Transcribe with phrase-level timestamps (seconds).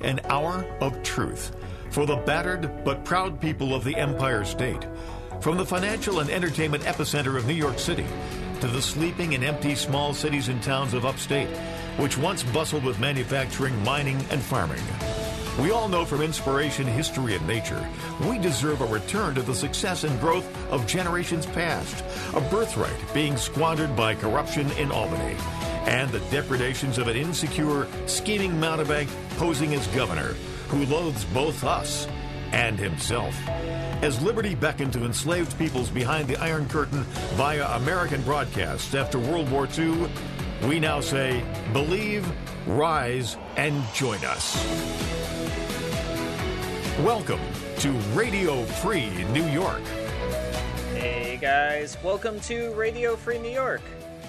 [0.00, 1.54] an hour of truth
[1.90, 4.86] for the battered but proud people of the Empire State.
[5.40, 8.06] From the financial and entertainment epicenter of New York City
[8.60, 11.48] to the sleeping and empty small cities and towns of upstate,
[11.96, 14.82] which once bustled with manufacturing, mining, and farming.
[15.60, 17.84] We all know from inspiration, history, and nature,
[18.28, 22.04] we deserve a return to the success and growth of generations past,
[22.34, 25.34] a birthright being squandered by corruption in Albany,
[25.88, 29.08] and the depredations of an insecure, scheming mountebank
[29.38, 30.34] posing as governor,
[30.68, 32.06] who loathes both us
[32.52, 33.34] and himself.
[34.02, 37.04] As liberty beckoned to enslaved peoples behind the Iron Curtain
[37.36, 40.10] via American broadcasts after World War II,
[40.64, 42.30] we now say, believe,
[42.66, 44.56] rise, and join us.
[46.98, 47.40] Welcome
[47.78, 49.82] to Radio Free New York.
[50.92, 53.80] Hey guys, welcome to Radio Free New York.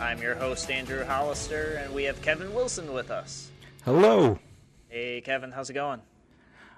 [0.01, 3.51] I'm your host, Andrew Hollister, and we have Kevin Wilson with us.
[3.83, 4.39] Hello.
[4.87, 6.01] Hey Kevin, how's it going?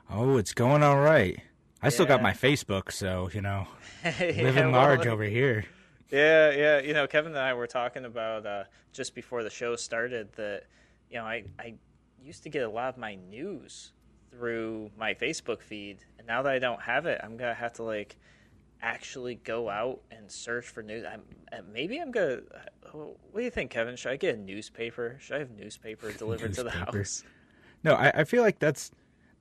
[0.09, 1.39] Oh, it's going all right.
[1.83, 3.67] I still got my Facebook, so, you know,
[4.03, 5.65] Yeah, living well, large over here.
[6.11, 6.79] Yeah, yeah.
[6.79, 10.63] You know, Kevin and I were talking about uh, just before the show started that,
[11.09, 11.75] you know, I, I
[12.23, 13.93] used to get a lot of my news
[14.31, 15.99] through my Facebook feed.
[16.17, 18.17] And now that I don't have it, I'm going to have to, like,
[18.81, 21.05] actually go out and search for news.
[21.11, 21.21] I'm,
[21.53, 22.43] uh, maybe I'm going to.
[22.93, 23.95] What do you think, Kevin?
[23.95, 25.17] Should I get a newspaper?
[25.19, 27.23] Should I have newspaper delivered to the house?
[27.83, 28.91] No, I, I feel like that's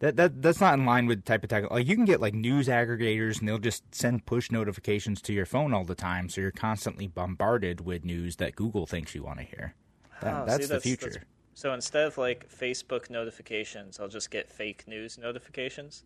[0.00, 1.70] that, that that's not in line with the type of tech.
[1.70, 5.46] Like you can get like news aggregators, and they'll just send push notifications to your
[5.46, 9.38] phone all the time, so you're constantly bombarded with news that Google thinks you want
[9.38, 9.74] to hear.
[10.22, 11.22] That, Oh, that's see, the future.
[11.54, 16.04] So instead of like Facebook notifications, I'll just get fake news notifications.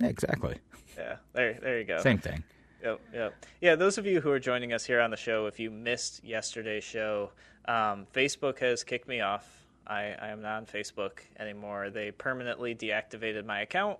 [0.00, 0.56] Yeah, exactly.
[0.96, 1.98] Yeah, there, there you go.
[1.98, 2.42] Same thing.
[2.86, 3.46] Yep, yep.
[3.60, 6.22] Yeah, those of you who are joining us here on the show, if you missed
[6.22, 7.32] yesterday's show,
[7.66, 9.66] um, Facebook has kicked me off.
[9.88, 11.90] I, I am not on Facebook anymore.
[11.90, 13.98] They permanently deactivated my account.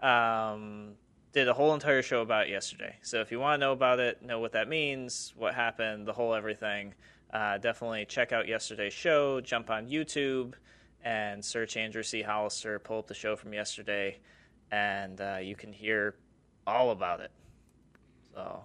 [0.00, 0.92] Um,
[1.34, 2.96] did a whole entire show about yesterday.
[3.02, 6.12] So if you want to know about it, know what that means, what happened, the
[6.14, 6.94] whole everything,
[7.30, 9.42] uh, definitely check out yesterday's show.
[9.42, 10.54] Jump on YouTube
[11.04, 12.22] and search Andrew C.
[12.22, 12.78] Hollister.
[12.78, 14.18] Pull up the show from yesterday,
[14.70, 16.14] and uh, you can hear
[16.66, 17.30] all about it.
[18.34, 18.64] So,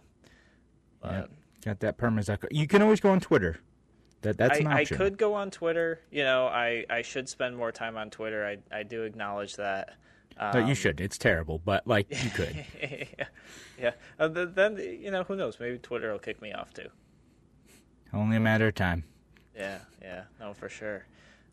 [1.04, 1.26] Yeah.
[1.66, 2.48] Got that perma.
[2.52, 3.60] You can always go on Twitter.
[4.22, 6.02] That that's I, an I could go on Twitter.
[6.12, 8.46] You know, I, I should spend more time on Twitter.
[8.46, 9.96] I, I do acknowledge that.
[10.38, 11.00] Um, No, you should.
[11.02, 12.66] It's terrible, but like you could.
[12.82, 13.26] yeah,
[13.78, 13.92] yeah.
[14.18, 15.60] Uh, then you know, who knows?
[15.60, 16.90] Maybe Twitter will kick me off too.
[18.14, 19.04] Only a matter of time.
[19.56, 21.06] Yeah, yeah, no, for sure.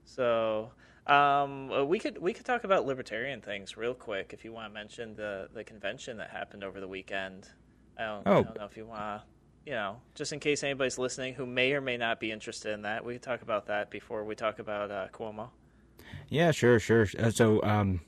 [0.05, 0.71] So,
[1.07, 4.71] um, uh, we could we could talk about libertarian things real quick if you want
[4.71, 7.49] to mention the the convention that happened over the weekend.
[7.99, 8.43] I don't, I Oh.
[8.45, 9.23] don't know if you want to,
[9.65, 12.83] you know, just in case anybody's listening who may or may not be interested in
[12.83, 15.49] that, we could talk about that before we talk about uh, Cuomo.
[16.29, 17.07] Yeah, sure, sure.
[17.19, 18.01] Uh, so, um,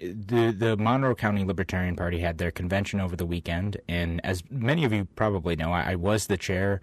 [0.00, 4.84] the the Monroe County Libertarian Party had their convention over the weekend, and as many
[4.84, 6.80] of you probably know, I, I was the chair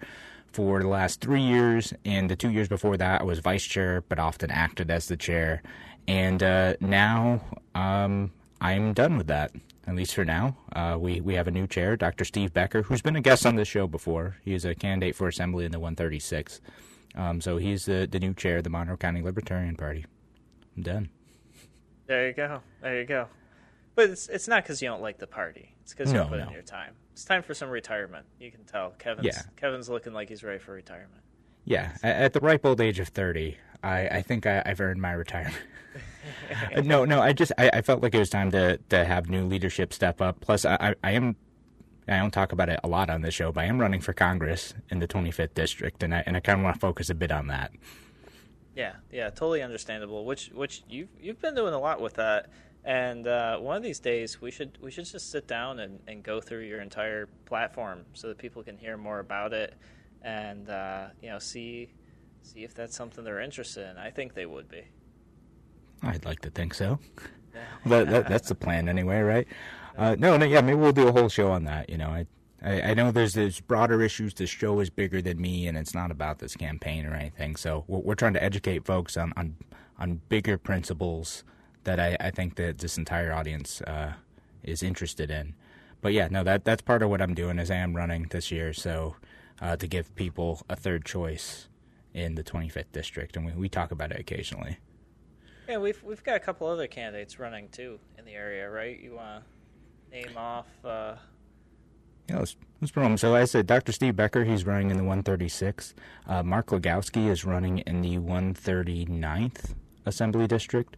[0.52, 4.02] for the last three years, and the two years before that, I was vice chair,
[4.08, 5.62] but often acted as the chair.
[6.08, 7.40] And uh, now
[7.74, 9.50] um, I'm done with that,
[9.88, 10.56] at least for now.
[10.74, 12.24] Uh, we we have a new chair, Dr.
[12.24, 14.36] Steve Becker, who's been a guest on this show before.
[14.44, 16.60] He is a candidate for assembly in the 136.
[17.16, 20.06] Um, so he's the the new chair of the Monroe County Libertarian Party.
[20.76, 21.08] I'm done.
[22.06, 22.60] There you go.
[22.80, 23.26] There you go.
[23.96, 25.74] But it's it's not because you don't like the party.
[25.82, 26.94] It's because you No, put in your time.
[27.12, 28.24] It's time for some retirement.
[28.38, 29.42] You can tell Kevin's Yeah.
[29.56, 31.20] Kevin's looking like he's ready for retirement.
[31.64, 35.12] Yeah, at the ripe old age of thirty, I, I think I, I've earned my
[35.12, 35.56] retirement.
[36.74, 39.28] Uh, no, no, I just I, I felt like it was time to, to have
[39.28, 40.40] new leadership step up.
[40.40, 41.36] Plus, I, I, am
[42.08, 44.12] I don't talk about it a lot on this show, but I am running for
[44.12, 47.14] Congress in the 25th district, and I and I kind of want to focus a
[47.14, 47.72] bit on that.
[48.74, 50.24] Yeah, yeah, totally understandable.
[50.24, 52.50] Which which you've you've been doing a lot with that.
[52.84, 56.22] And uh, one of these days we should we should just sit down and, and
[56.22, 59.74] go through your entire platform so that people can hear more about it
[60.22, 61.92] and uh, you know see
[62.42, 63.98] see if that's something they're interested in.
[63.98, 64.84] I think they would be.
[66.02, 66.98] I'd like to think so.
[67.86, 69.46] that, that, that's the plan anyway, right?
[69.96, 71.90] Uh, no, no, yeah, maybe we'll do a whole show on that.
[71.90, 72.26] You know, I,
[72.62, 74.34] I, I know there's there's broader issues.
[74.34, 77.56] This show is bigger than me, and it's not about this campaign or anything.
[77.56, 79.56] So we're, we're trying to educate folks on, on
[79.98, 81.44] on bigger principles
[81.84, 84.14] that I, I think that this entire audience uh,
[84.62, 85.54] is interested in.
[86.00, 88.50] But yeah, no, that that's part of what I'm doing is I am running this
[88.50, 89.16] year, so
[89.60, 91.68] uh, to give people a third choice
[92.14, 94.78] in the 25th district, and we, we talk about it occasionally.
[95.68, 98.98] Yeah, we've we've got a couple other candidates running too in the area, right?
[98.98, 99.44] You want
[100.10, 100.66] to name off?
[100.84, 101.14] Uh,
[102.28, 103.16] Yeah, let's, let's put him.
[103.16, 103.92] So I said Dr.
[103.92, 105.94] Steve Becker, he's running in the 136.
[106.26, 109.74] Uh, Mark Legowski is running in the 139th
[110.06, 110.96] Assembly District.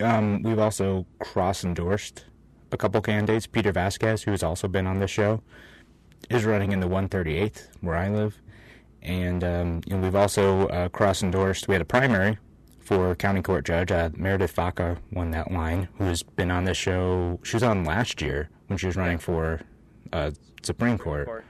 [0.00, 2.24] um, we've also cross endorsed
[2.72, 3.46] a couple candidates.
[3.46, 5.42] Peter Vasquez, who has also been on this show,
[6.30, 8.40] is running in the 138th, where I live.
[9.02, 12.38] And, um, and we've also uh, cross endorsed, we had a primary
[12.90, 13.92] for county court judge.
[13.92, 17.38] Uh, Meredith Vacca won that line, who has been on this show.
[17.44, 19.60] She was on last year when she was running for
[20.12, 20.32] uh,
[20.64, 21.26] Supreme Court.
[21.26, 21.44] Court.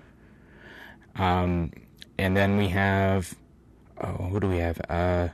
[1.17, 1.71] Um,
[2.19, 3.35] and then we have,
[4.03, 4.79] oh, who do we have?
[4.91, 5.29] Uh,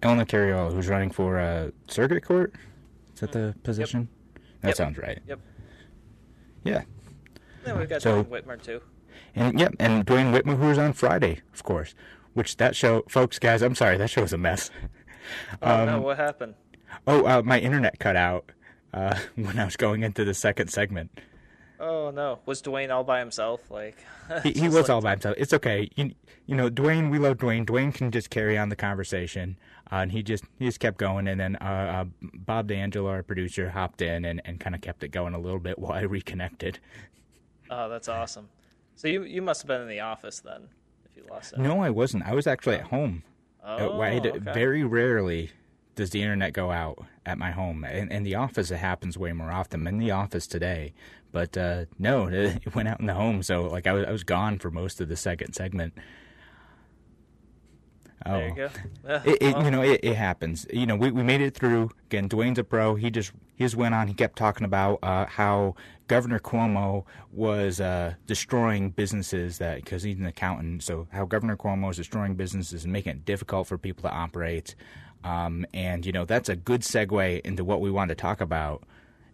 [0.00, 2.54] Eleanor Terriol, who's running for uh, Circuit Court.
[3.14, 4.08] Is that the position?
[4.60, 4.76] That Yep.
[4.76, 5.18] sounds right.
[5.26, 5.40] Yep.
[6.62, 6.82] Yeah.
[7.64, 8.80] Then we've got So- Dwayne Whitmer too.
[9.34, 11.94] And yep, and Dwayne Whitmer, who was on Friday, of course.
[12.34, 14.70] Which that show, folks, guys, I'm sorry, that show was a mess.
[15.62, 16.54] Oh Um, no, what happened?
[17.06, 18.50] Oh, uh, my internet cut out
[18.94, 21.10] uh, when I was going into the second segment.
[21.78, 23.70] Oh no, was Dwayne all by himself?
[23.70, 23.98] Like
[24.42, 25.34] He, he was like- all by himself.
[25.38, 25.90] It's okay.
[25.96, 26.12] You,
[26.46, 27.66] you know, Dwayne, we love Dwayne.
[27.66, 29.58] Dwayne can just carry on the conversation.
[29.92, 31.28] Uh, and he just he just kept going.
[31.28, 35.04] And then uh, uh, Bob D'Angelo, our producer, hopped in and, and kind of kept
[35.04, 36.78] it going a little bit while I reconnected.
[37.70, 38.48] Oh, that's awesome.
[38.94, 40.68] So you you must have been in the office then,
[41.04, 41.58] if you lost it.
[41.58, 42.24] No, I wasn't.
[42.26, 43.22] I was actually at home.
[43.66, 44.38] Oh, Uh, I okay.
[44.38, 45.50] Very rarely
[45.96, 47.84] does the internet go out at my home.
[47.84, 49.80] In, in the office, it happens way more often.
[49.80, 50.92] I'm in the office today,
[51.32, 53.42] but uh, no, it went out in the home.
[53.42, 55.94] So like I was, I was gone for most of the second segment.
[58.26, 58.32] Oh.
[58.32, 58.70] There you go.
[59.24, 60.66] It, it, you know, it, it happens.
[60.72, 61.90] You know, we, we made it through.
[62.06, 62.96] Again, Dwayne's a pro.
[62.96, 64.08] He just he just went on.
[64.08, 65.76] He kept talking about uh, how
[66.08, 70.82] Governor Cuomo was uh, destroying businesses that because he's an accountant.
[70.82, 74.74] So how Governor Cuomo is destroying businesses and making it difficult for people to operate.
[75.24, 78.84] Um, and you know, that's a good segue into what we wanted to talk about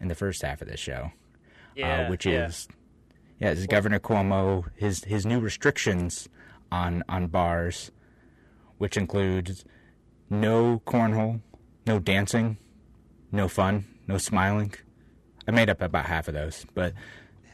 [0.00, 1.12] in the first half of this show,
[1.74, 2.46] yeah, uh, which yeah.
[2.46, 2.68] is
[3.38, 6.28] yeah, is Governor Cuomo his his new restrictions
[6.70, 7.90] on on bars,
[8.82, 9.64] which includes
[10.28, 11.40] no cornhole,
[11.86, 12.56] no dancing,
[13.30, 14.74] no fun, no smiling.
[15.46, 16.92] I made up about half of those, but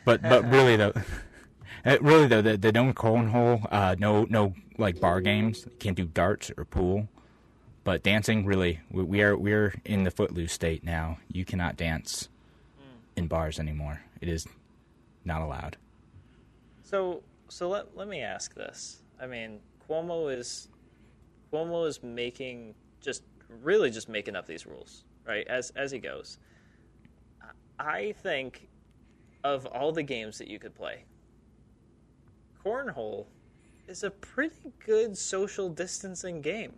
[0.07, 0.95] but but really though,
[1.85, 5.97] uh, really though the the no cornhole, uh, no no like bar games, You can't
[5.99, 7.11] do darts or pool.
[7.85, 11.19] But dancing, really, we, we are we're in the footloose state now.
[11.31, 12.31] You cannot dance
[13.17, 14.01] in bars anymore.
[14.23, 14.47] It is
[15.27, 15.77] not allowed.
[16.85, 19.03] So so let let me ask this.
[19.21, 20.69] I mean, Cuomo is
[21.53, 23.23] Cuomo is making just
[23.63, 25.47] really just making up these rules, right?
[25.49, 26.39] As as he goes.
[27.79, 28.69] I think
[29.45, 31.05] of all the games that you could play,
[32.65, 33.27] cornhole
[33.87, 36.73] is a pretty good social distancing game,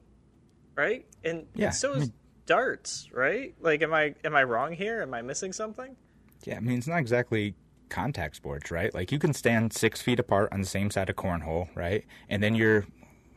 [0.77, 1.07] right?
[1.25, 2.13] And, Yeah, and so I is mean-
[2.47, 3.55] darts, right?
[3.61, 5.03] Like, am I am I wrong here?
[5.03, 5.97] Am I missing something?
[6.45, 7.55] Yeah, I mean it's not exactly
[7.89, 8.93] contact sports, right?
[8.95, 12.05] Like you can stand six feet apart on the same side of cornhole, right?
[12.29, 12.87] And then you're,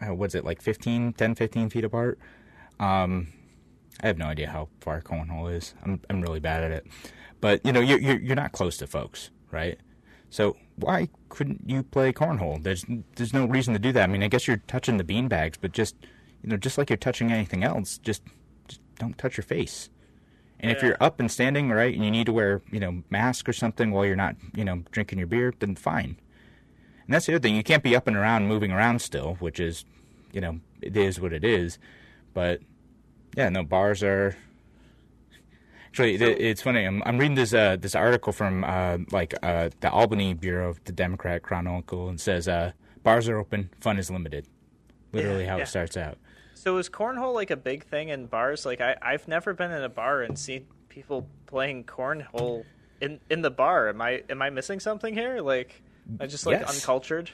[0.09, 2.19] uh, what's it like 15, 10, 15 feet apart?
[2.79, 3.27] Um,
[4.01, 5.73] I have no idea how far cornhole is.
[5.83, 6.87] I'm I'm really bad at it,
[7.41, 9.79] but you know you're you're, you're not close to folks, right?
[10.29, 12.63] So why couldn't you play cornhole?
[12.63, 12.85] There's
[13.15, 14.03] there's no reason to do that.
[14.03, 15.95] I mean, I guess you're touching the bean bags, but just
[16.41, 18.23] you know, just like you're touching anything else, just
[18.67, 19.89] just don't touch your face.
[20.59, 23.49] And if you're up and standing, right, and you need to wear, you know, mask
[23.49, 26.17] or something while you're not, you know, drinking your beer, then fine.
[27.05, 27.57] And that's the other thing.
[27.57, 29.83] You can't be up and around, moving around still, which is,
[30.33, 31.77] you know, it is what it is.
[32.33, 32.59] But
[33.37, 34.35] yeah, no bars are.
[35.87, 36.83] Actually, it, it's funny.
[36.85, 40.83] I'm, I'm reading this uh, this article from uh, like uh, the Albany Bureau of
[40.85, 42.71] the Democrat Chronicle, and says uh,
[43.03, 44.47] bars are open, fun is limited.
[45.11, 45.63] Literally, Yeah, how yeah.
[45.63, 46.17] it starts out.
[46.55, 48.65] So is cornhole like a big thing in bars?
[48.65, 52.65] Like I, I've never been in a bar and seen people playing cornhole
[52.99, 53.89] in in the bar.
[53.89, 55.41] Am I am I missing something here?
[55.41, 55.83] Like
[56.19, 56.73] I just like Yes.
[56.73, 57.29] uncultured.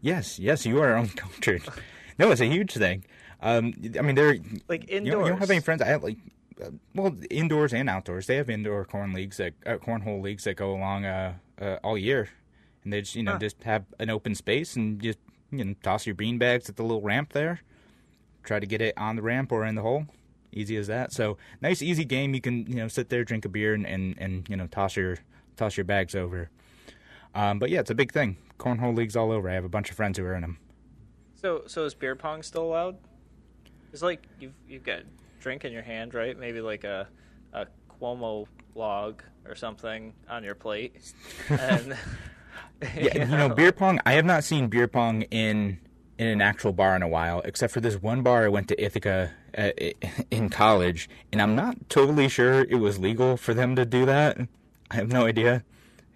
[0.00, 1.62] Yes, yes, you are uncultured.
[2.20, 3.04] no, it's a huge thing.
[3.40, 4.36] Um, I mean, there.
[4.68, 5.12] Like You indoors.
[5.14, 5.82] don't, you don't have any friends.
[5.82, 6.18] I have like,
[6.62, 8.26] uh, well, indoors and outdoors.
[8.26, 11.96] They have indoor corn leagues that uh, cornhole leagues that go along uh, uh, all
[11.98, 12.28] year,
[12.84, 13.38] and they just you know Huh.
[13.38, 15.18] just have an open space and just
[15.50, 17.60] you know toss your bean bags at the little ramp there.
[18.44, 20.06] Try to get it on the ramp or in the hole.
[20.52, 21.12] Easy as that.
[21.12, 22.34] So nice, easy game.
[22.34, 24.96] You can you know sit there, drink a beer, and and, and you know toss
[24.96, 25.16] your
[25.56, 26.50] toss your bags over.
[27.34, 28.36] Um, but yeah, it's a big thing.
[28.58, 29.48] Cornhole leagues all over.
[29.48, 30.58] I have a bunch of friends who are in them.
[31.40, 32.98] So so is beer pong still allowed?
[33.92, 35.00] It's like you've you've got
[35.40, 36.38] drink in your hand, right?
[36.38, 37.08] Maybe like a
[37.52, 37.66] a
[38.00, 41.14] Cuomo log or something on your plate,
[41.48, 41.96] and
[42.94, 44.00] Yeah, you know, beer pong.
[44.06, 45.78] I have not seen beer pong in
[46.18, 48.82] in an actual bar in a while, except for this one bar I went to
[48.82, 49.70] Ithaca uh,
[50.30, 54.38] in college, and I'm not totally sure it was legal for them to do that.
[54.90, 55.64] I have no idea.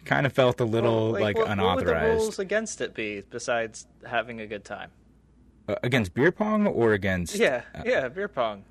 [0.05, 2.93] Kind of felt a little Well, like, what, What would the unauthorized rules against it
[2.93, 4.91] be besides having a good time?
[5.67, 8.65] Uh, against beer pong or against Yeah, yeah, beer pong.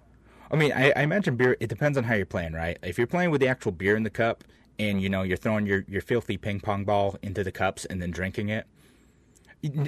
[0.52, 1.58] I mean, I, I imagine beer.
[1.60, 2.78] It depends on how you're playing, right?
[2.84, 4.44] If you're playing with the actual beer in the cup,
[4.78, 8.02] and you know you're throwing your, your filthy ping pong ball into the cups and
[8.02, 8.68] then drinking it,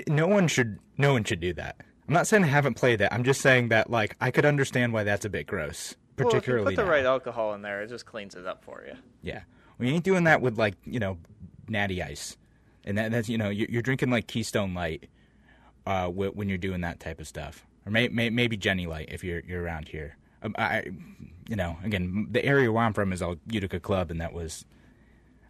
[0.08, 1.76] no one should no one should do that.
[2.08, 3.14] I'm not saying I haven't played that.
[3.14, 6.70] I'm just saying that like I could understand why that's a bit gross, particularly well,
[6.70, 6.92] if you put the now.
[6.92, 8.96] right alcohol in there, it just cleans it up for you.
[9.22, 9.42] Yeah,
[9.78, 11.18] well, you ain't doing that with like you know,
[11.68, 12.36] natty ice,
[12.84, 15.08] and that, that's you know you're, you're drinking like Keystone Light
[15.86, 19.24] uh, when you're doing that type of stuff, or may, may, maybe Genny Light if
[19.24, 20.18] you're you're around here.
[20.44, 20.84] Um, I,
[21.48, 24.66] you know, again, the area where I'm from is all Utica Club, and that was.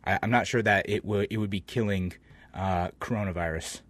[0.05, 2.13] I, I'm not sure that it would it would be killing
[2.53, 3.81] uh, coronavirus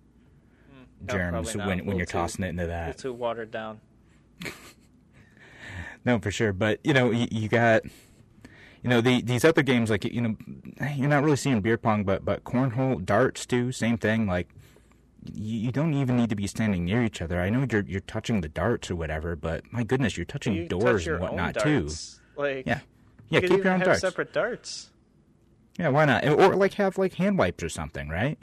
[1.02, 1.68] No, germs not.
[1.68, 2.98] when when you're too- tossing it into that.
[2.98, 3.82] too watered down.
[6.06, 6.54] No, for sure.
[6.54, 7.84] But you know, you, you got,
[8.84, 10.36] you know, the these other games like you know,
[10.96, 14.28] you're not really seeing beer pong, but but cornhole, darts too, same thing.
[14.28, 14.50] Like,
[15.34, 17.40] you, you don't even need to be standing near each other.
[17.42, 20.68] I know you're you're touching the darts or whatever, but my goodness, you're touching You
[20.68, 21.90] touch doors your and whatnot too.
[22.36, 22.80] Like, Yeah,
[23.30, 23.40] yeah.
[23.42, 24.02] could Keep your own have darts.
[24.02, 24.90] separate darts.
[25.78, 26.26] Yeah, why not?
[26.28, 28.38] Or like have like hand wipes or something, right?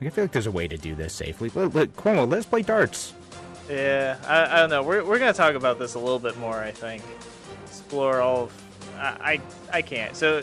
[0.00, 1.50] Like I feel like there's a way to do this safely.
[1.54, 3.14] Let, let, Cuomo, let's play darts.
[3.70, 4.82] Yeah, I, I don't know.
[4.82, 6.58] We're, we're gonna talk about this a little bit more.
[6.58, 7.02] I think
[7.64, 8.44] explore all.
[8.44, 8.62] Of,
[8.98, 9.40] I,
[9.72, 10.14] I I can't.
[10.14, 10.42] So,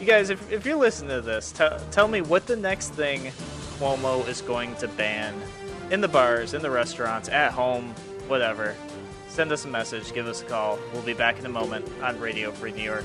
[0.00, 3.30] you guys, if, if you're listening to this, tell tell me what the next thing
[3.82, 5.34] Cuomo is going to ban
[5.90, 7.92] in the bars, in the restaurants, at home,
[8.28, 8.76] whatever.
[9.26, 10.14] Send us a message.
[10.14, 10.78] Give us a call.
[10.92, 13.04] We'll be back in a moment on Radio Free New York.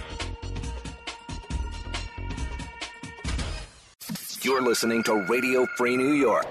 [4.43, 6.47] You're listening to Radio Free New York.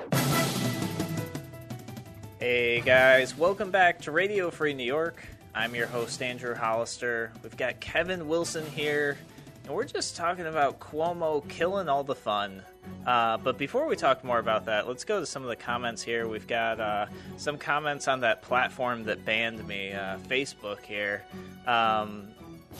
[2.39, 5.21] Hey guys, welcome back to Radio Free New York.
[5.57, 7.33] I'm your host, Andrew Hollister.
[7.43, 9.19] We've got Kevin Wilson here,
[9.65, 12.63] and we're just talking about Cuomo killing all the fun.
[13.05, 16.01] Uh, but before we talk more about that, let's go to some of the comments
[16.01, 16.29] here.
[16.29, 17.07] We've got uh,
[17.39, 21.25] some comments on that platform that banned me, uh, Facebook here.
[21.67, 22.29] Um,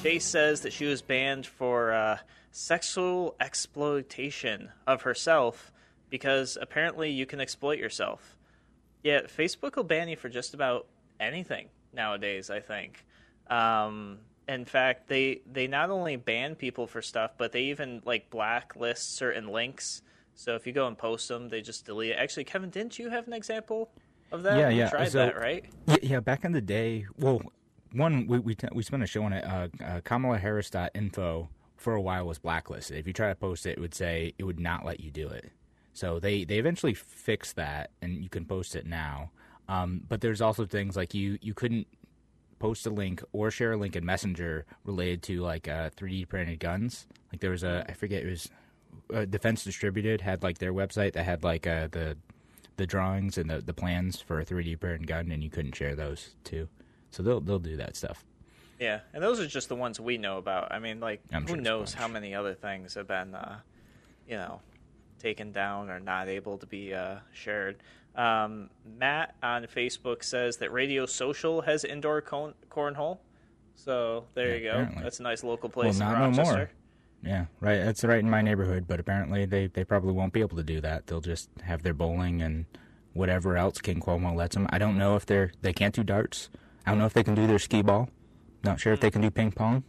[0.05, 2.19] Chase says that she was banned for uh,
[2.51, 5.73] sexual exploitation of herself
[6.09, 8.37] because apparently you can exploit yourself.
[9.03, 10.87] Yeah, Facebook will ban you for just about
[11.19, 12.51] anything nowadays.
[12.51, 13.05] I think.
[13.49, 18.31] Um, in fact, they they not only ban people for stuff, but they even like
[18.31, 20.03] blacklist certain links.
[20.35, 22.15] So if you go and post them, they just delete it.
[22.15, 23.91] Actually, Kevin, didn't you have an example
[24.33, 24.59] of that?
[24.59, 24.89] Yeah, You yeah.
[24.91, 25.65] tried So- that, right?
[25.87, 26.21] Yeah, yeah.
[26.21, 27.41] Back in the day, well,
[27.93, 29.45] one we we, we spent a show on it.
[29.45, 31.49] Uh, uh, KamalaHarris.info
[31.81, 32.99] for a while was blacklisted.
[32.99, 35.29] If you try to post it, it would say it would not let you do
[35.29, 35.51] it.
[35.95, 39.31] So they they eventually fixed that, and you can post it now.
[39.67, 41.87] Um, but there's also things like you you couldn't
[42.59, 46.61] post a link or share a link in Messenger related to like uh, 3D printed
[46.61, 47.07] guns.
[47.33, 48.51] Like there was a I forget it was
[49.15, 52.19] uh, Defense Distributed had like their website that had like uh, the
[52.77, 55.95] the drawings and the, the plans for a 3D printed gun, and you couldn't share
[55.95, 56.69] those too.
[57.11, 58.25] So they'll they'll do that stuff.
[58.81, 60.73] Yeah, and those are just the ones we know about.
[60.73, 63.59] I mean, like, I'm who sure knows how many other things have been, uh,
[64.27, 64.61] you know,
[65.19, 67.77] taken down or not able to be uh, shared.
[68.17, 73.19] Um, Matt on Facebook says that Radio Social has indoor con- cornhole.
[73.75, 74.71] So there Yeah, you go.
[74.71, 75.03] apparently.
[75.03, 76.71] That's a nice local place well, in not no more.
[77.23, 77.85] Yeah, right.
[77.85, 80.81] That's right in my neighborhood, but apparently they, they probably won't be able to do
[80.81, 81.07] that.
[81.07, 82.65] They'll just have their bowling and
[83.13, 84.67] whatever else King Cuomo lets them.
[84.71, 86.49] I don't know if they're they can't do darts.
[86.87, 88.09] I don't know if they can do their skee ball.
[88.63, 89.85] Not sure if they can do ping pong.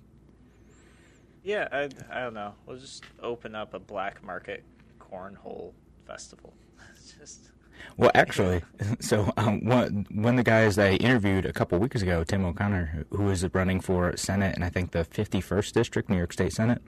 [1.44, 2.54] Yeah, I, I don't know.
[2.66, 4.64] We'll just open up a black market
[5.00, 5.74] cornhole
[6.06, 6.54] festival.
[6.94, 7.52] It's just
[7.98, 8.62] Well, actually,
[9.00, 13.06] so um, one, one of the guys I interviewed a couple weeks ago, Tim O'Connor,
[13.10, 16.82] who is running for Senate and I think the 51st District, New York State Senate,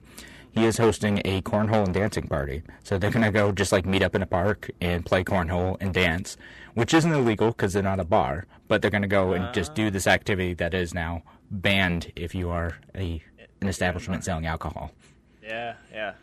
[0.52, 2.62] he is hosting a cornhole and dancing party.
[2.84, 5.76] So they're going to go just like meet up in a park and play cornhole
[5.80, 6.36] and dance,
[6.74, 9.74] which isn't illegal because they're not a bar, but they're going to go and just
[9.74, 13.22] do this activity that is now banned if you are a
[13.60, 14.90] an establishment selling alcohol.
[15.42, 16.14] Yeah, yeah.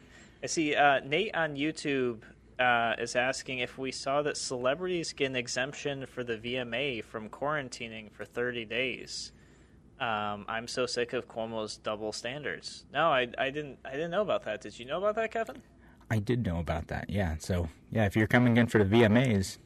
[0.44, 2.22] I see uh, Nate on YouTube
[2.60, 7.30] uh, is asking if we saw that celebrities get an exemption for the VMA from
[7.30, 9.32] quarantining for 30 days.
[10.00, 12.86] Um, I'm so sick of Cuomo's double standards.
[12.92, 13.78] No, I, I didn't.
[13.86, 14.62] I didn't know about that.
[14.62, 15.62] Did you know about that, Kevin?
[16.10, 17.10] I did know about that.
[17.10, 17.36] Yeah.
[17.40, 19.60] So yeah, if you're coming in for the VMAs,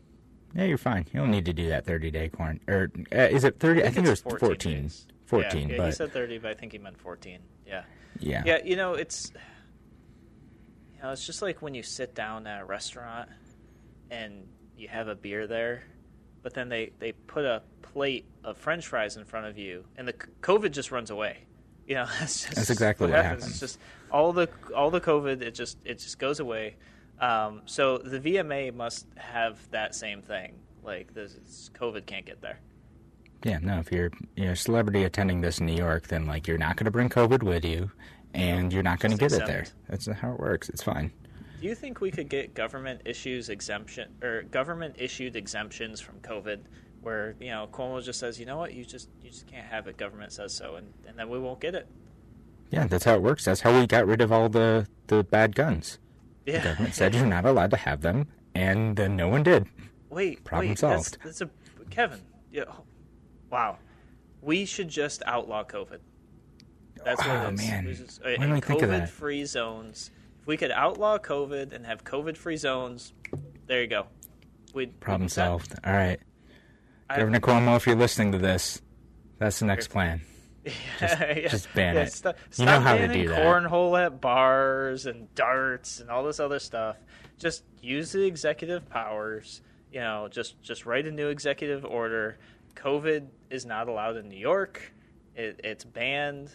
[0.54, 1.06] yeah, you're fine.
[1.14, 2.68] You don't need to do that 30 day quarantine.
[2.68, 3.84] Or uh, is it 30?
[3.84, 4.40] I think, it was 14.
[4.40, 4.92] 14.
[5.26, 5.52] Days.
[5.52, 7.40] 14 Yeah, yeah but he said 30, but I think he meant 14.
[7.66, 7.84] Yeah.
[8.20, 8.44] yeah.
[8.46, 9.32] Yeah, you know, it's
[10.94, 13.30] you know, it's just like when you sit down at a restaurant
[14.10, 15.84] and you have a beer there,
[16.42, 20.08] but then they they put a plate of French fries in front of you, and
[20.08, 21.40] the COVID just runs away.
[21.88, 23.48] You know, that's just That's exactly what happens.
[23.48, 23.80] It's just
[24.12, 26.76] all the all the COVID, it just it just goes away.
[27.20, 30.56] Um, so the VMA must have that same thing.
[30.84, 32.60] Like this COVID can't get there.
[33.46, 36.48] Yeah, no, if you're you know, a celebrity attending this in New York, then like
[36.48, 37.92] you're not going to bring COVID with you,
[38.34, 39.66] and you're not going to get Just it there.
[39.88, 40.68] That's how it works.
[40.70, 41.12] It's fine.
[41.62, 46.62] Do you think we could get government issues exemption or government issued exemptions from COVID,
[47.04, 49.86] where you know Cuomo just says, you know what, you just you just can't have
[49.86, 49.96] it.
[49.96, 51.88] Government says so, and, and then we won't get it.
[52.72, 53.46] Yeah, that's how it works.
[53.46, 56.00] That's how we got rid of all the the bad guns.
[56.46, 56.64] The Yeah.
[56.64, 59.68] government said you're not allowed to have them, and then no one did.
[60.10, 61.20] Wait, Problem wait, solved.
[61.24, 62.22] That's, that's a Kevin.
[62.52, 62.64] Yeah,
[63.50, 63.78] wow.
[64.42, 66.00] We should just outlaw COVID.
[67.04, 67.60] That's what Oh, it is.
[67.68, 67.94] man.
[67.96, 69.04] Just- uh, Why didn't we think of that?
[69.10, 70.12] COVID-free zones.
[70.42, 73.14] If we could outlaw COVID and have COVID-free zones,
[73.68, 74.08] there you go.
[74.74, 75.74] We'd Problem solved.
[75.84, 76.20] All right,
[77.10, 78.82] I- Governor Cuomo, if you're listening to this,
[79.40, 80.22] that's the next plan.
[81.00, 82.12] Yeah, just ban it.
[82.12, 83.40] Stop, You know how to do that.
[83.44, 86.98] cornhole at bars and darts and all this other stuff.
[87.38, 89.62] Just use the executive powers.
[89.92, 92.40] You know, just just write a new executive order.
[92.76, 94.94] COVID is not allowed in New York.
[95.36, 96.52] It, it's banned,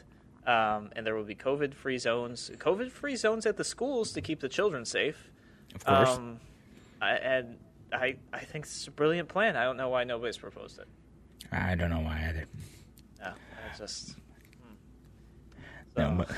[0.46, 2.50] um, and there will be COVID-free zones.
[2.56, 5.30] COVID-free zones at the schools to keep the children safe.
[5.74, 6.09] Of course.
[6.11, 6.40] Um,
[7.00, 7.59] I, and
[7.92, 9.56] I I think it's a brilliant plan.
[9.56, 10.88] I don't know why nobody's proposed it.
[11.52, 12.46] I don't know why either.
[13.20, 14.16] No, I just.
[14.62, 14.74] hmm.
[15.96, 16.30] No, but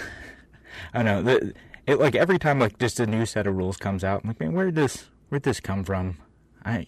[0.95, 1.23] I don't know.
[1.23, 1.55] The,
[1.87, 4.41] it like every time like just a new set of rules comes out, I'm like,
[4.41, 6.19] man, where did this where'd this come from?
[6.65, 6.87] I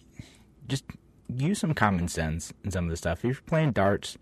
[0.67, 0.85] just
[1.27, 3.19] use some common sense in some of the stuff.
[3.19, 4.17] If you're playing darts,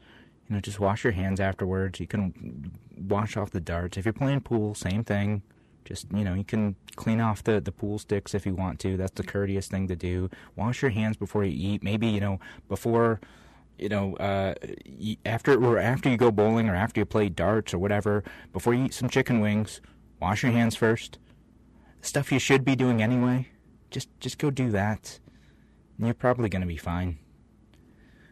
[0.48, 2.00] you know, just wash your hands afterwards.
[2.00, 3.98] You can wash off the darts.
[3.98, 5.42] If you're playing pool, same thing.
[5.86, 8.96] Just you know, you can clean off the, the pool sticks if you want to.
[8.96, 10.30] That's the courteous thing to do.
[10.56, 11.84] Wash your hands before you eat.
[11.84, 12.40] Maybe you know
[12.70, 13.20] before
[13.78, 14.54] you know, uh,
[15.26, 18.86] after or after you go bowling or after you play darts or whatever, before you
[18.86, 19.82] eat some chicken wings,
[20.22, 21.18] wash your hands first.
[22.02, 23.48] Stuff you should be doing anyway.
[23.90, 25.20] Just just go do that.
[26.00, 27.18] You're probably gonna be fine.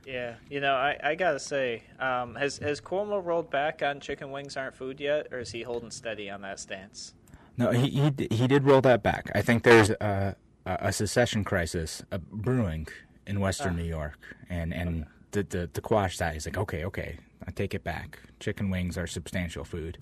[0.05, 4.31] Yeah, you know, I, I gotta say, um, has has Cuomo rolled back on chicken
[4.31, 7.13] wings aren't food yet, or is he holding steady on that stance?
[7.57, 9.31] No, he he he did roll that back.
[9.35, 12.87] I think there's a a, a secession crisis uh, brewing
[13.27, 17.17] in Western New York, and and the, the to quash that, he's like, okay, okay,
[17.47, 18.19] I take it back.
[18.39, 19.97] Chicken wings are substantial food.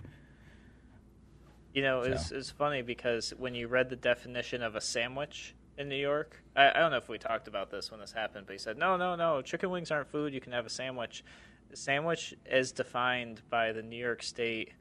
[1.73, 2.35] You know, it's So.
[2.37, 6.69] it's funny because when you read the definition of a sandwich in New York, I,
[6.69, 8.97] I don't know if we talked about this when this happened, but he said, no,
[8.97, 10.33] no, no, chicken wings aren't food.
[10.33, 11.23] You can have a sandwich.
[11.71, 14.73] The sandwich, is defined by the New York State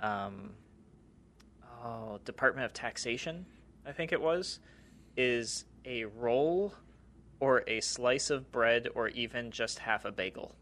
[0.00, 0.50] um,
[1.84, 3.44] oh, Department of Taxation,
[3.86, 4.60] I think it was,
[5.16, 6.74] is a roll
[7.38, 10.56] or a slice of bread or even just half a bagel.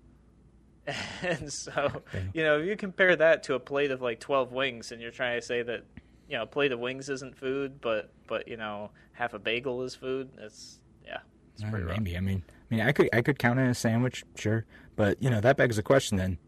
[1.23, 2.03] And so,
[2.35, 5.11] you know, if you compare that to a plate of like 12 wings and you're
[5.11, 5.85] trying to say that,
[6.29, 9.83] you know, a plate of wings isn't food, but, but you know, half a bagel
[9.83, 11.19] is food, it's, yeah,
[11.55, 11.97] it's Uh, pretty rough.
[11.97, 14.65] I mean, I mean, I could I could count it as a sandwich, sure,
[14.97, 16.17] but you know that begs the question.
[16.19, 16.39] Then,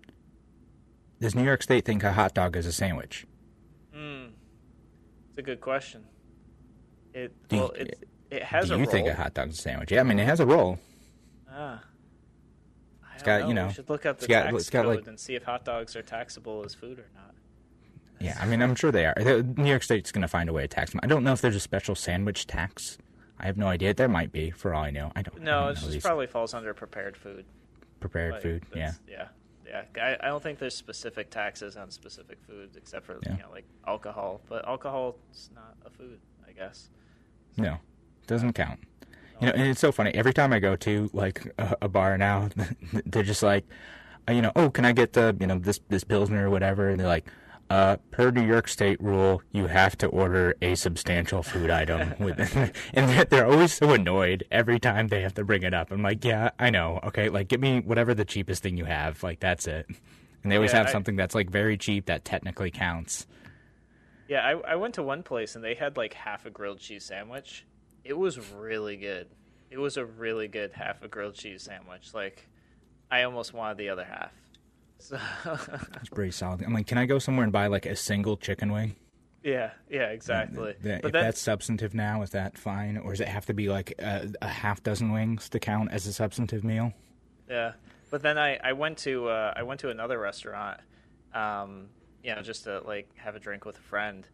[1.21, 3.27] does New York State think a hot dog is a sandwich?
[3.95, 4.27] Hmm,
[5.31, 6.05] it's a good question.
[7.15, 8.93] It, Do you- well, it, it has Do a you roll.
[8.93, 9.93] think a hot dog's a sandwich?
[9.93, 10.79] Yeah, I mean, it has a roll.
[11.49, 11.83] Ah.
[13.05, 13.49] I don't got, know.
[13.49, 15.19] you know, we should look up it's the got- tax it's got, code like- and
[15.21, 17.35] see if hot dogs are taxable as food or not.
[18.27, 19.15] Yeah, I mean, I'm sure they are.
[19.57, 21.01] New York State's going to find a way to tax them.
[21.03, 22.99] I don't know if there's a special sandwich tax.
[23.39, 23.93] I have no idea.
[23.95, 25.12] There might be, for all I know.
[25.15, 25.41] I don't.
[25.41, 27.45] I No, don't it know just these probably falls under prepared food.
[28.01, 28.62] prepared Like, food.
[28.75, 29.29] Yeah, yeah,
[29.67, 29.83] yeah.
[30.01, 33.33] I, I don't think there's specific taxes on specific foods except for Yeah.
[33.33, 36.89] you know like alcohol, but alcohol's not a food, I guess.
[37.57, 37.77] no,
[38.27, 38.81] doesn't count.
[39.41, 40.12] You know, and it's so funny.
[40.15, 42.49] Every time I go to like a, a bar now,
[43.05, 43.67] they're just like,
[44.27, 46.89] uh, you know, oh, can I get the you know this this pilsner or whatever?
[46.89, 47.27] And they're like,
[47.71, 52.15] uh, per New York State rule, you have to order a substantial food item.
[52.21, 52.39] With,
[52.95, 55.91] and they're, they're always so annoyed every time they have to bring it up.
[55.91, 57.01] I'm like, yeah, I know.
[57.05, 59.23] Okay, like give me whatever the cheapest thing you have.
[59.23, 59.87] Like that's it.
[60.43, 63.27] And they always Yeah, have I- something that's like very cheap that technically counts.
[64.29, 67.05] Yeah, I, I went to one place and they had like half a grilled cheese
[67.05, 67.65] sandwich.
[68.05, 69.29] It was really good.
[69.71, 72.15] It was a really good half a grilled cheese sandwich.
[72.15, 72.49] Like,
[73.11, 74.33] I almost wanted the other half.
[74.99, 75.19] So,
[76.01, 76.63] It's pretty solid.
[76.63, 78.97] I'm like, can I go somewhere and buy like a single chicken wing?
[79.43, 80.75] yeah, yeah, exactly.
[80.83, 83.55] That- but if then, that's substantive now, is that fine, or does it have to
[83.55, 86.93] be like a, a half dozen wings to count as a substantive meal?
[87.49, 87.75] Yeah,
[88.11, 90.81] but then I, I went to uh, I went to another restaurant,
[91.33, 91.91] um,
[92.25, 94.27] you know, just to like have a drink with a friend,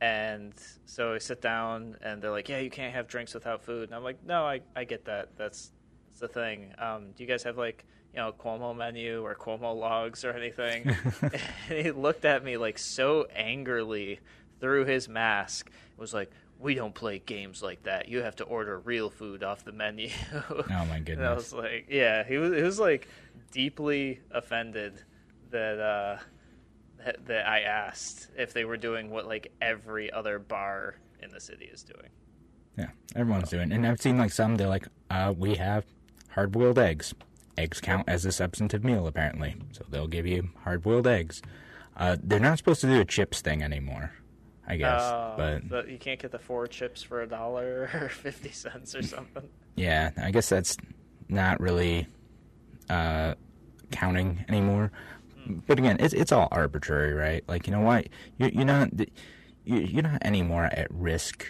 [0.00, 0.52] and
[0.84, 3.94] so I sit down and they're like, "Yeah, you can't have drinks without food," and
[3.94, 5.36] I'm like, "No, I, I get that.
[5.36, 5.70] That's
[6.08, 6.72] that's the thing.
[6.78, 7.84] Um, do you guys have like
[8.16, 10.88] you know Cuomo menu or Cuomo logs or anything?"
[11.22, 11.34] and
[11.68, 14.20] he looked at me like so angrily
[14.60, 15.68] through his mask.
[15.68, 16.30] It was like.
[16.58, 18.08] We don't play games like that.
[18.08, 20.08] You have to order real food off the menu.
[20.32, 23.08] Oh my And I was like, yeah, he was he was like
[23.52, 25.02] deeply offended
[25.50, 26.16] that uh
[27.04, 31.40] that, that I asked if they were doing what like every other bar in the
[31.40, 32.08] city is doing.
[32.78, 33.72] Yeah, everyone's doing.
[33.72, 34.56] And I've seen like some.
[34.56, 35.84] They're like, uh, we have
[36.30, 37.14] hard boiled eggs.
[37.58, 41.40] Eggs count as a substantive meal apparently, so they'll give you hard boiled eggs.
[41.96, 44.12] Uh, they're not supposed to do a chips thing anymore,
[44.66, 45.00] I guess.
[45.00, 45.34] Uh,
[45.70, 49.48] but you can't get the four chips for a dollar or fifty cents or something.
[49.76, 50.76] Yeah, I guess that's
[51.28, 52.06] not really
[52.90, 53.34] uh,
[53.90, 54.92] counting anymore.
[55.66, 57.44] But again, it's it's all arbitrary, right?
[57.48, 59.06] Like you know what, you're, you're not you-
[59.64, 61.46] you're not any more at risk,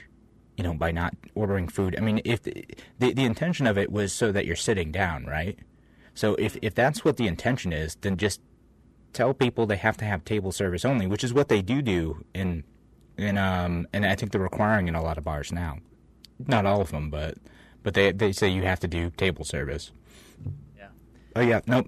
[0.56, 1.96] you know, by not ordering food.
[1.98, 2.64] I mean, if the,
[2.98, 5.58] the the intention of it was so that you're sitting down, right?
[6.16, 8.40] So if if that's what the intention is, then just
[9.12, 12.24] tell people they have to have table service only, which is what they do do
[12.34, 12.64] in
[13.16, 15.78] in um and I think they're requiring in a lot of bars now.
[16.44, 17.36] Not all of them, but
[17.82, 19.92] but they they say you have to do table service.
[20.76, 20.88] Yeah.
[21.36, 21.86] Oh yeah, nope.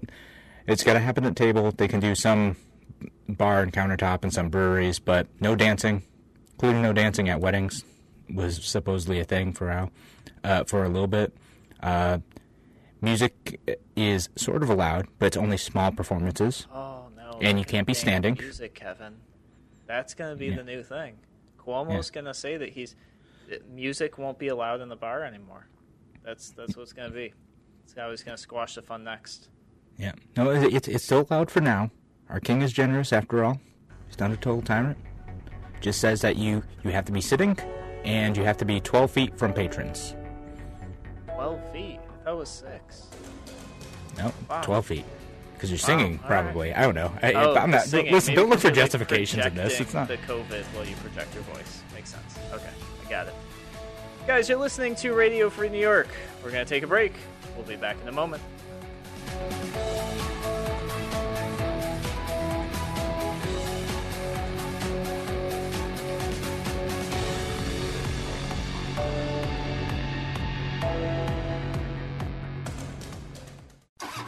[0.67, 1.71] It's got to happen at table.
[1.71, 2.55] They can do some
[3.27, 6.03] bar and countertop and some breweries, but no dancing,
[6.51, 7.83] including no dancing at weddings,
[8.31, 9.89] was supposedly a thing for a
[10.43, 11.35] uh, for a little bit.
[11.81, 12.19] Uh,
[13.01, 13.59] music
[13.95, 16.67] is sort of allowed, but it's only small performances.
[16.73, 17.39] Oh no.
[17.41, 18.35] And you can't be standing.
[18.39, 19.15] Music, Kevin.
[19.87, 20.57] That's gonna be Yeah.
[20.57, 21.17] the new thing.
[21.57, 22.95] Cuomo's gonna say that he's
[23.71, 25.67] music won't be allowed in the bar anymore.
[26.23, 27.33] That's that's what's gonna be.
[27.83, 29.49] It's how he's gonna squash the fun next.
[29.97, 31.91] Yeah, no, it- it's it's still allowed for now.
[32.29, 33.59] Our king is generous, after all.
[34.07, 34.97] He's not a total tyrant.
[35.81, 37.57] Just says that you you have to be sitting,
[38.03, 40.15] and you have to be twelve feet from patrons.
[41.25, 41.98] Twelve feet.
[42.29, 43.07] That was six.
[44.15, 44.61] No, Wow.
[44.61, 45.03] twelve feet.
[45.55, 46.71] Because you're singing, all probably.
[46.75, 47.11] I don't know.
[47.23, 47.81] I, Oh, I'm not.
[47.85, 48.13] singing.
[48.13, 49.81] Listen, Maybe don't look for you're, like, justifications in this.
[49.81, 50.07] It's not.
[50.07, 51.81] the COVID while you project your voice.
[51.95, 52.37] Makes sense.
[52.53, 52.69] Okay,
[53.03, 53.33] I got it.
[54.27, 56.07] Guys, you're listening to Radio Free New York.
[56.43, 57.13] We're gonna take a break.
[57.57, 58.43] We'll be back in a moment.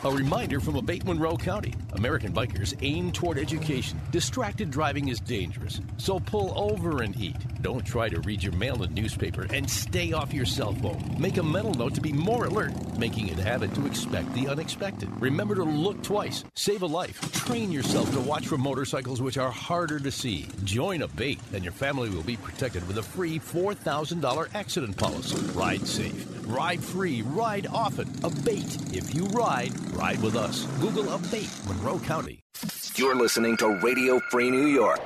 [0.04, 1.76] A reminder from Abate Monroe County.
[1.94, 4.02] American bikers aim toward education.
[4.10, 7.36] Distracted driving is dangerous, so pull over and eat.
[7.62, 11.16] Don't try to read your mail and newspaper and stay off your cell phone.
[11.20, 14.48] Make a mental note to be more alert, making it a habit to expect the
[14.48, 15.10] unexpected.
[15.22, 19.52] Remember to look twice, save a life, train yourself to watch for motorcycles which are
[19.52, 20.48] harder to see.
[20.64, 25.38] Join Abate, and your family will be protected with a free $4,000 accident policy.
[25.54, 28.10] Ride safe, ride free, ride often.
[28.24, 28.78] Abate.
[28.92, 30.66] If you ride, ride with us.
[30.80, 32.40] Google Abate Monroe County.
[32.96, 35.00] You're listening to Radio Free New York.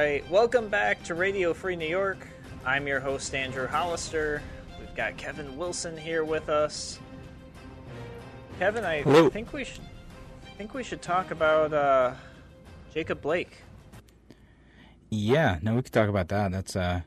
[0.00, 2.26] Right, welcome back to Radio Free New York.
[2.64, 4.40] I'm your host Andrew Hollister.
[4.78, 6.98] We've got Kevin Wilson here with us.
[8.58, 9.28] Kevin, I Hello.
[9.28, 9.82] think we should
[10.46, 12.14] I think we should talk about uh,
[12.94, 13.58] Jacob Blake.
[15.10, 16.50] Yeah, no, we could talk about that.
[16.50, 17.02] That's uh,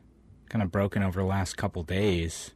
[0.49, 2.51] kind of broken over the last couple days.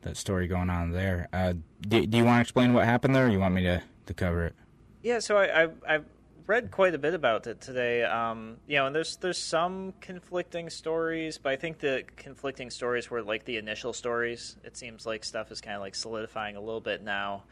[0.00, 1.28] That story going on there.
[1.32, 3.82] Uh, do, do you want to explain what happened there, or you want me to,
[4.06, 4.54] to cover it?
[5.02, 6.04] Yeah, so I, I I've
[6.46, 8.04] read quite a bit about it today.
[8.04, 13.10] Um, you know, and there's there's some conflicting stories, but I think the conflicting stories
[13.10, 14.56] were like the initial stories.
[14.64, 17.44] It seems like stuff is kind of like solidifying a little bit now.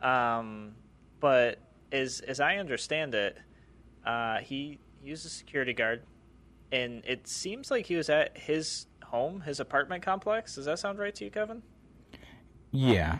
[0.00, 0.74] Um,
[1.20, 1.58] but
[1.92, 3.38] as as I understand it,
[4.04, 6.02] uh, he he was a security guard,
[6.72, 10.54] and it seems like he was at his home, his apartment complex.
[10.54, 11.62] Does that sound right to you, Kevin?
[12.70, 13.18] Yeah,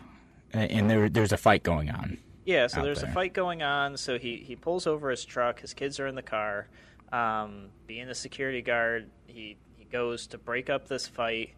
[0.53, 2.19] and there there's a fight going on.
[2.49, 3.09] Yeah, so there's there.
[3.09, 3.95] a fight going on.
[3.97, 5.59] So he he pulls over his truck.
[5.59, 6.67] His kids are in the car.
[7.11, 11.51] Um, being a security guard, he he goes to break up this fight,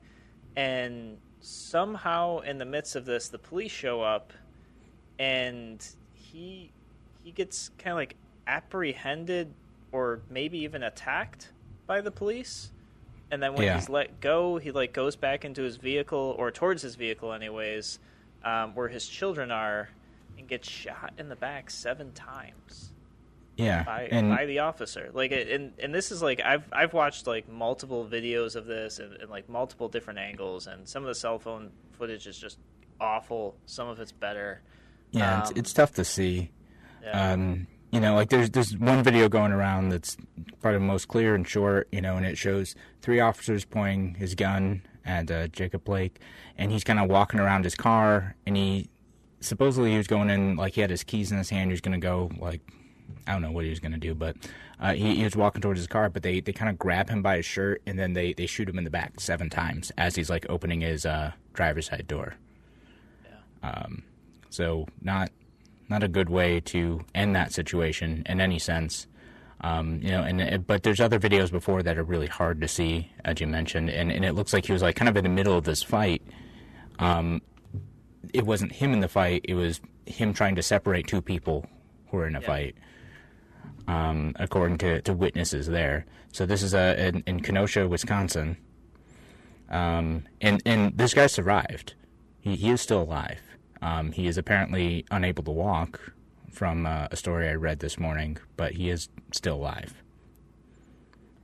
[0.55, 4.33] and somehow in the midst of this, the police show up,
[5.17, 6.71] and he
[7.23, 8.15] he gets kind of like
[8.47, 9.53] apprehended
[9.91, 11.53] or maybe even attacked
[11.85, 12.71] by the police
[13.31, 13.75] and then when yeah.
[13.75, 17.97] he's let go, he like goes back into his vehicle or towards his vehicle, anyways,
[18.43, 19.89] um, where his children are,
[20.41, 22.91] and gets shot in the back seven times.
[23.57, 24.29] Yeah, by, and...
[24.29, 25.09] by the officer.
[25.13, 29.13] Like, and and this is like I've I've watched like multiple videos of this and,
[29.17, 32.57] and like multiple different angles, and some of the cell phone footage is just
[32.99, 33.55] awful.
[33.65, 34.61] Some of it's better.
[35.11, 36.51] Yeah, um, it's, it's tough to see.
[37.03, 37.33] Yeah.
[37.33, 40.17] Um, you know, like there's there's one video going around that's
[40.61, 44.33] probably the most clear and short, you know, and it shows three officers pointing his
[44.33, 46.19] gun at uh, Jacob Blake,
[46.57, 48.89] and he's kind of walking around his car, and he
[49.41, 51.81] supposedly he was going in like he had his keys in his hand, he was
[51.81, 52.61] going to go like
[53.27, 54.35] I don't know what he was going to do, but
[54.79, 57.21] uh, he, he was walking towards his car, but they, they kind of grab him
[57.21, 60.15] by his shirt and then they, they shoot him in the back seven times as
[60.15, 62.35] he's like opening his uh, driver's side door.
[63.23, 63.69] Yeah.
[63.69, 64.03] Um,
[64.49, 65.29] so not
[65.89, 69.07] not a good way to end that situation in any sense.
[69.59, 73.11] Um, you know, and but there's other videos before that are really hard to see,
[73.25, 75.29] as you mentioned, and, and it looks like he was like kind of in the
[75.29, 76.23] middle of this fight.
[76.97, 77.41] Um,
[78.33, 81.65] it wasn't him in the fight; it was him trying to separate two people
[82.07, 82.47] who were in a yeah.
[82.47, 82.75] fight,
[83.87, 86.05] um, according to, to witnesses there.
[86.31, 88.57] So this is a in, in Kenosha, Wisconsin,
[89.69, 91.95] um, and and this guy survived.
[92.39, 93.41] He he is still alive.
[93.81, 96.13] Um, he is apparently unable to walk
[96.51, 99.93] from uh, a story I read this morning, but he is still alive,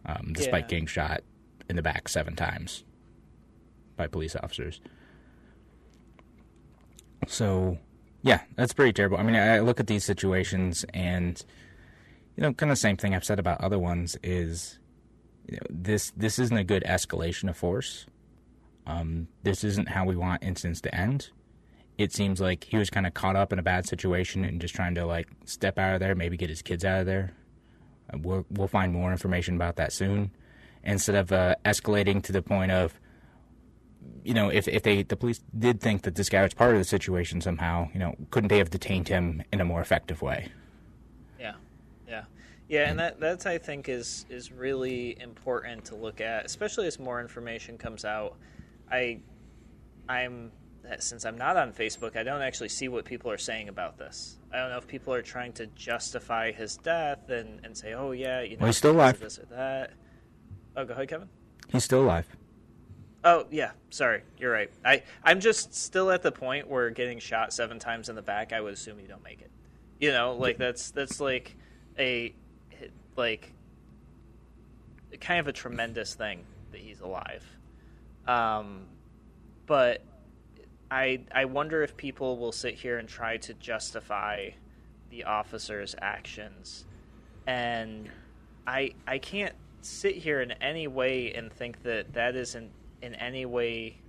[0.05, 0.67] um, despite yeah.
[0.67, 1.21] getting shot
[1.69, 2.83] in the back seven times
[3.95, 4.79] by police officers.
[7.25, 7.77] So,
[8.21, 9.17] yeah, that's pretty terrible.
[9.17, 11.43] I mean, I look at these situations and,
[12.35, 14.79] you know, kind of the same thing I've said about other ones is
[15.47, 18.05] you know, this this isn't a good escalation of force.
[18.85, 21.29] Um, this isn't how we want incidents to end
[21.97, 24.75] it seems like he was kind of caught up in a bad situation and just
[24.75, 27.33] trying to like step out of there, maybe get his kids out of there.
[28.13, 30.31] We'll we'll find more information about that soon,
[30.83, 32.97] instead of uh, escalating to the point of,
[34.23, 36.77] you know, if if they the police did think that this guy was part of
[36.77, 40.49] the situation somehow, you know, couldn't they have detained him in a more effective way?
[41.39, 41.53] Yeah,
[42.07, 42.23] yeah,
[42.67, 46.99] yeah, and that that's I think is is really important to look at, especially as
[46.99, 48.35] more information comes out.
[48.91, 49.19] I
[50.09, 50.51] I'm
[50.83, 53.97] that since I'm not on Facebook, I don't actually see what people are saying about
[53.97, 54.37] this.
[54.53, 58.11] I don't know if people are trying to justify his death and, and say, oh,
[58.11, 59.19] yeah, you know, well, he's still alive.
[59.19, 59.91] This or that.
[60.75, 61.29] Oh, go ahead, Kevin.
[61.67, 62.27] He's still alive.
[63.23, 64.71] Oh yeah, sorry, you're right.
[64.85, 68.53] I I'm just still at the point where getting shot seven times in the back,
[68.53, 69.51] I would assume you don't make it.
[69.99, 71.55] You know, like that's that's like
[71.97, 72.33] a
[73.15, 73.53] like
[75.19, 77.43] kind of a tremendous thing that he's alive.
[78.27, 78.85] Um,
[79.65, 80.01] but
[80.91, 84.49] I I wonder if people will sit here and try to justify
[85.09, 86.85] the officer's actions,
[87.47, 88.09] and
[88.65, 93.45] I I can't sit here in any way and think that that isn't in any
[93.45, 94.01] way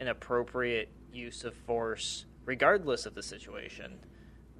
[0.00, 3.98] an appropriate use of force, regardless of the situation.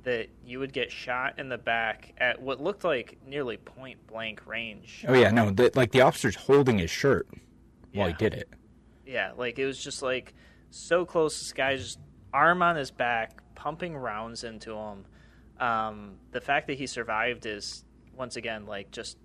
[0.05, 4.47] That you would get shot in the back at what looked like nearly point blank
[4.47, 5.05] range.
[5.09, 7.27] Oh yeah, no, the, like the officer's holding his shirt
[7.93, 8.15] while yeah.
[8.17, 8.49] he did it.
[9.05, 10.33] Yeah, like it was just like
[10.71, 11.41] so close.
[11.41, 11.99] This guy's
[12.33, 15.07] arm on his back, pumping rounds into him.
[15.59, 19.19] Um, the fact that he survived is once again like just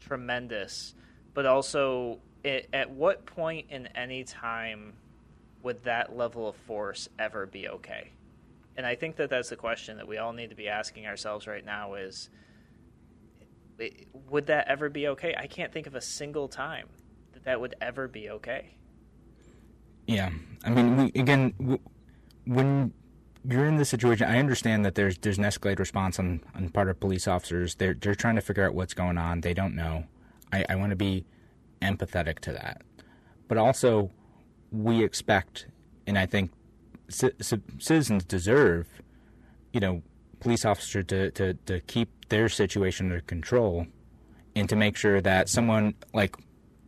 [0.00, 0.94] tremendous.
[1.34, 4.94] But also, it, at what point in any time
[5.62, 8.10] would that level of force ever be okay?
[8.76, 11.46] And I think that that's the question that we all need to be asking ourselves
[11.46, 12.30] right now: is
[14.28, 15.34] would that ever be okay?
[15.36, 16.88] I can't think of a single time
[17.32, 18.76] that that would ever be okay.
[20.06, 20.30] Yeah,
[20.64, 21.78] I mean, we, again,
[22.46, 22.92] when
[23.48, 26.88] you're in this situation, I understand that there's there's an escalated response on, on part
[26.88, 27.74] of police officers.
[27.76, 29.40] They're they're trying to figure out what's going on.
[29.40, 30.04] They don't know.
[30.52, 31.24] I, I want to be
[31.82, 32.82] empathetic to that,
[33.48, 34.10] but also
[34.72, 35.66] we expect,
[36.06, 36.52] and I think
[37.08, 38.86] c- c- citizens deserve,
[39.72, 40.02] you know,
[40.40, 43.86] police officer to, to to keep their situation under control,
[44.54, 46.36] and to make sure that someone like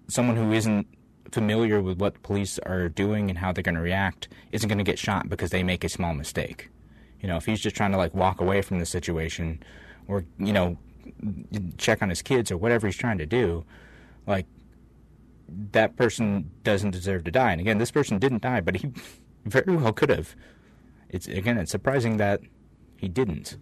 [0.09, 0.87] someone who isn't
[1.33, 4.85] familiar with what police are doing and how they're going to react isn't going to
[4.85, 6.69] get shot because they make a small mistake.
[7.21, 9.63] You know, if he's just trying to like walk away from the situation
[10.09, 10.77] or, you know,
[11.79, 13.65] check on his kids or whatever he's trying to do,
[14.27, 14.47] like
[15.73, 17.53] that person doesn't deserve to die.
[17.53, 18.93] And again, this person didn't die, but he
[19.45, 20.35] very well could have.
[21.09, 22.41] It's again, it's surprising that
[22.97, 23.57] he didn't.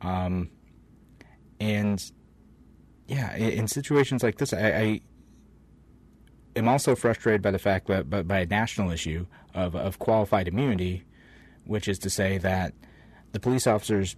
[0.00, 0.50] Um,
[1.60, 2.10] and
[3.06, 5.00] yeah, in, in, situations like this, I, I,
[6.56, 10.48] am also frustrated by the fact that by, by a national issue of of qualified
[10.48, 11.04] immunity,
[11.64, 12.74] which is to say that
[13.32, 14.16] the police officers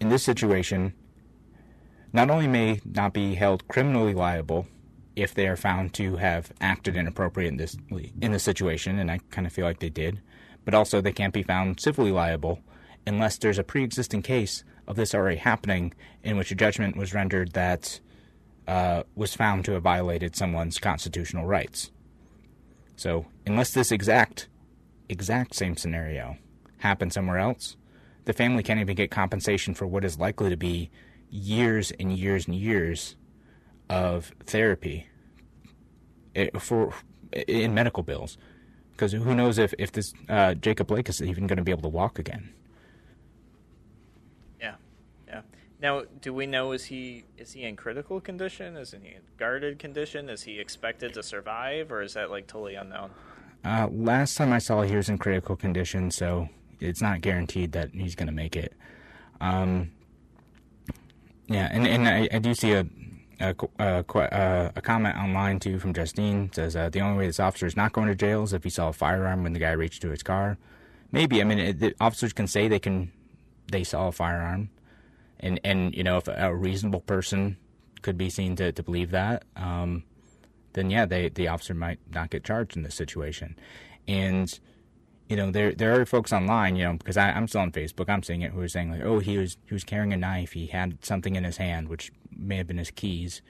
[0.00, 0.94] in this situation
[2.12, 4.66] not only may not be held criminally liable
[5.20, 7.66] if they are found to have acted inappropriately
[8.20, 10.20] in this situation, and I kind of feel like they did,
[10.64, 12.60] but also they can't be found civilly liable
[13.06, 17.52] unless there's a pre-existing case of this already happening in which a judgment was rendered
[17.52, 18.00] that
[18.66, 21.90] uh, was found to have violated someone's constitutional rights.
[22.96, 24.48] So, unless this exact
[25.08, 26.36] exact same scenario
[26.78, 27.76] happened somewhere else,
[28.26, 30.90] the family can't even get compensation for what is likely to be
[31.30, 33.16] years and years and years
[33.88, 35.09] of therapy
[36.58, 36.92] for
[37.32, 38.38] in medical bills
[39.00, 41.82] because who knows if if this uh, Jacob Blake is even going to be able
[41.82, 42.50] to walk again.
[44.60, 44.74] Yeah,
[45.26, 45.40] yeah.
[45.80, 48.76] Now, do we know is he is he in critical condition?
[48.76, 50.28] Is he in guarded condition?
[50.28, 53.10] Is he expected to survive, or is that like totally unknown?
[53.64, 57.90] Uh, last time I saw, he was in critical condition, so it's not guaranteed that
[57.94, 58.74] he's going to make it.
[59.40, 59.92] Um,
[61.46, 62.86] yeah, and and I, I do see a
[63.40, 66.50] a, a, a, comment online too from Justine.
[66.52, 68.70] Says uh, the only way this officer is not going to jail is if he
[68.70, 70.58] saw a firearm when the guy reached to his car.
[71.10, 73.10] Maybe I mean it, the officers can say they can
[73.70, 74.70] they saw a firearm,
[75.40, 77.56] and and you know if a reasonable person
[78.02, 80.04] could be seen to, to believe that, um,
[80.72, 83.56] then yeah, they the officer might not get charged in this situation,
[84.06, 84.60] and
[85.30, 88.08] you know, there there are folks online, you know, because I, am still on Facebook,
[88.08, 90.52] I'm seeing it who are saying like, oh, he was he was carrying a knife,
[90.52, 93.40] he had something in his hand, which may have been his keys,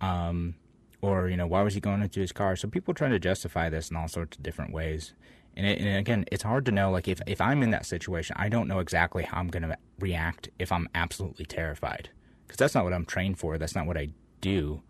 [0.00, 0.54] um,
[1.02, 2.54] or you know, why was he going into his car?
[2.54, 5.14] So people trying to justify this in all sorts of different ways,
[5.56, 6.92] and, it, and again, it's hard to know.
[6.92, 9.76] Like if if I'm in that situation, I don't know exactly how I'm going to
[9.98, 12.10] react if I'm absolutely terrified,
[12.46, 13.58] because that's not what I'm trained for.
[13.58, 14.82] That's not what I do.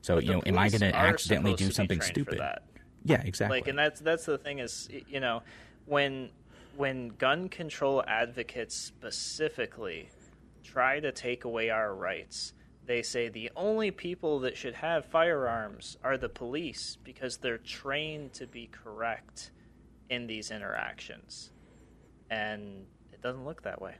[0.00, 2.40] So but you know, am I going to accidentally do something stupid?
[3.04, 3.58] Yeah, exactly.
[3.58, 5.42] Like, and that's that's the thing is, you know,
[5.86, 6.30] when
[6.76, 10.08] when gun control advocates specifically
[10.62, 12.54] try to take away our rights,
[12.86, 18.32] they say the only people that should have firearms are the police because they're trained
[18.34, 19.50] to be correct
[20.08, 21.50] in these interactions,
[22.30, 23.96] and it doesn't look that way.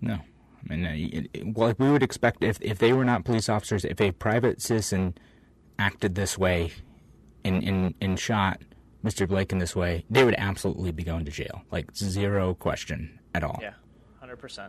[0.00, 0.14] No.
[0.14, 3.84] I mean, it, it, well, we would expect if if they were not police officers,
[3.84, 5.14] if a private citizen
[5.78, 6.72] acted this way
[7.44, 8.60] and, and, and shot
[9.04, 9.28] Mr.
[9.28, 11.62] Blake in this way, they would absolutely be going to jail.
[11.70, 13.58] Like, zero question at all.
[13.60, 13.74] Yeah,
[14.22, 14.68] 100%.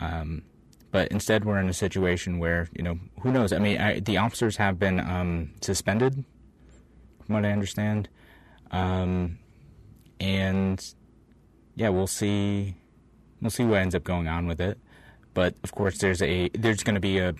[0.00, 0.42] Um,
[0.90, 3.52] but instead, we're in a situation where, you know, who knows?
[3.52, 6.24] I mean, I, the officers have been um, suspended,
[7.24, 8.08] from what I understand.
[8.70, 9.38] Um,
[10.18, 10.82] and,
[11.74, 12.74] yeah, we'll see.
[13.42, 14.78] We'll see what ends up going on with it.
[15.34, 17.34] But of course, there's a there's going to be a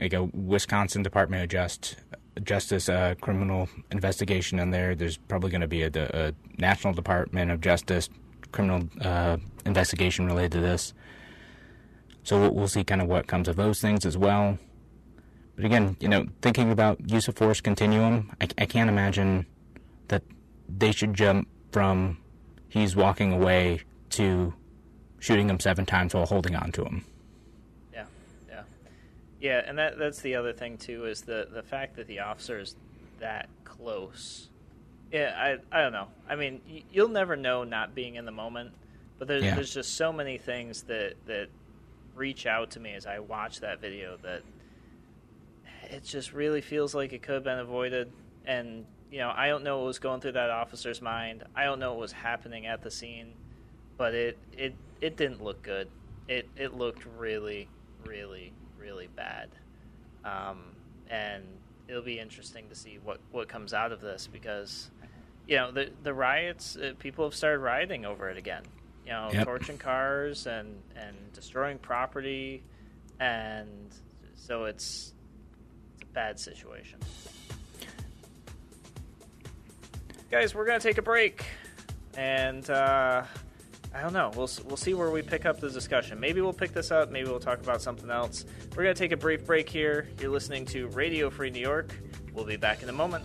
[0.00, 1.96] like a Wisconsin Department of Just
[2.42, 4.94] Justice uh, criminal investigation in there.
[4.94, 8.08] There's probably going to be a, a, National Department of Justice
[8.52, 10.94] criminal uh, investigation related to this.
[12.22, 14.58] So we'll, see kind of what comes of those things as well.
[15.56, 19.46] But again, you know, thinking about use of force continuum, I, I can't imagine
[20.08, 20.22] that
[20.68, 22.18] they should jump from
[22.68, 24.54] he's walking away to
[25.18, 27.04] shooting him seven times while holding on to him.
[29.44, 32.60] Yeah, and that that's the other thing too is the the fact that the officer
[32.60, 32.76] is
[33.20, 34.48] that close.
[35.12, 36.08] Yeah, I I don't know.
[36.26, 38.72] I mean, you'll never know not being in the moment,
[39.18, 39.54] but there's yeah.
[39.54, 41.48] there's just so many things that that
[42.14, 44.40] reach out to me as I watch that video that
[45.90, 48.10] it just really feels like it could have been avoided.
[48.46, 51.44] And you know, I don't know what was going through that officer's mind.
[51.54, 53.34] I don't know what was happening at the scene,
[53.98, 55.90] but it it it didn't look good.
[56.28, 57.68] It it looked really
[58.06, 59.48] really really bad.
[60.24, 60.60] Um,
[61.08, 61.42] and
[61.88, 64.90] it'll be interesting to see what, what comes out of this because,
[65.48, 68.62] you know, the the riots, uh, people have started rioting over it again.
[69.06, 69.44] You know, yep.
[69.44, 72.62] torching cars and, and destroying property,
[73.20, 73.94] and
[74.34, 75.12] so it's
[75.92, 76.98] it's a bad situation.
[80.30, 81.44] Guys, we're gonna take a break,
[82.16, 83.24] and uh,
[83.94, 84.32] I don't know.
[84.34, 86.18] We'll we'll see where we pick up the discussion.
[86.18, 87.10] Maybe we'll pick this up.
[87.10, 88.44] Maybe we'll talk about something else.
[88.74, 90.08] We're gonna take a brief break here.
[90.20, 91.94] You're listening to Radio Free New York.
[92.32, 93.24] We'll be back in a moment.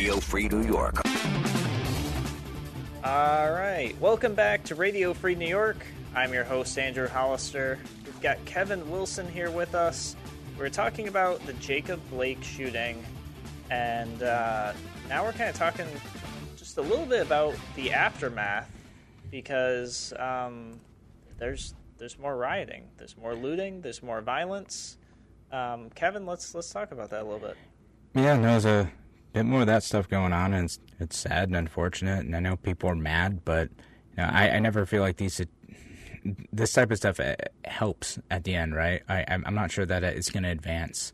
[0.00, 0.96] Radio Free New York.
[3.04, 5.84] All right, welcome back to Radio Free New York.
[6.14, 7.78] I'm your host, Andrew Hollister.
[8.06, 10.16] We've got Kevin Wilson here with us.
[10.58, 13.04] We're talking about the Jacob Blake shooting,
[13.70, 14.72] and uh,
[15.10, 15.86] now we're kind of talking
[16.56, 18.70] just a little bit about the aftermath
[19.30, 20.80] because um,
[21.36, 24.96] there's there's more rioting, there's more looting, there's more violence.
[25.52, 27.58] Um, Kevin, let's let's talk about that a little bit.
[28.14, 28.90] Yeah, no, there's a
[29.32, 32.20] bit more of that stuff going on, and it's, it's sad and unfortunate.
[32.20, 33.70] And I know people are mad, but
[34.16, 35.40] you know, I, I never feel like these
[36.52, 39.02] this type of stuff uh, helps at the end, right?
[39.08, 41.12] I, I'm not sure that it's going to advance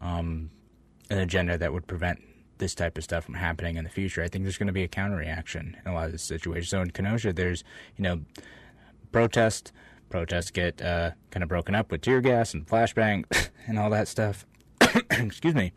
[0.00, 0.50] um,
[1.10, 2.22] an agenda that would prevent
[2.58, 4.22] this type of stuff from happening in the future.
[4.22, 6.68] I think there's going to be a counter reaction in a lot of this situation.
[6.68, 7.64] So in Kenosha, there's
[7.96, 8.20] you know
[9.12, 9.72] protest.
[10.08, 13.24] Protests get uh, kind of broken up with tear gas and flashbang
[13.66, 14.46] and all that stuff.
[15.10, 15.72] Excuse me.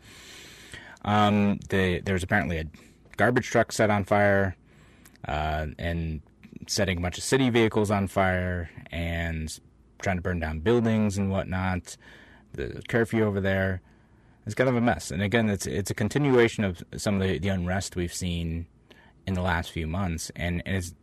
[1.04, 2.64] Um, apparently a
[3.16, 4.56] garbage truck set on fire,
[5.26, 6.22] uh, and
[6.66, 9.58] setting a bunch of city vehicles on fire and
[10.02, 11.96] trying to burn down buildings and whatnot.
[12.52, 13.82] The curfew over there
[14.46, 15.10] is kind of a mess.
[15.10, 18.66] And again, it's it's a continuation of some of the, the unrest we've seen
[19.26, 20.94] in the last few months, and, and it's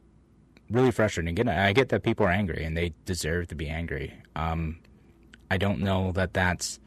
[0.69, 1.29] really frustrating.
[1.29, 4.13] Again, I get that people are angry and they deserve to be angry.
[4.35, 4.79] Um,
[5.49, 6.79] I don't know that that's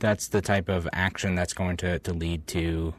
[0.00, 2.94] that's the type of action that's going to, to lead to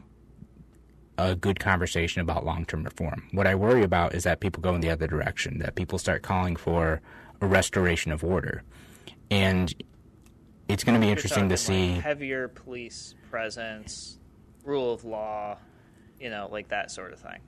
[1.18, 3.28] a good conversation about long term reform.
[3.32, 6.22] What I worry about is that people go in the other direction, that people start
[6.22, 7.02] calling for
[7.40, 8.62] a restoration of order.
[9.30, 9.74] And
[10.68, 11.94] it's going to be interesting to see.
[11.94, 14.18] like, heavier police presence,
[14.64, 15.58] rule of law,
[16.18, 17.40] you know, like that sort of thing.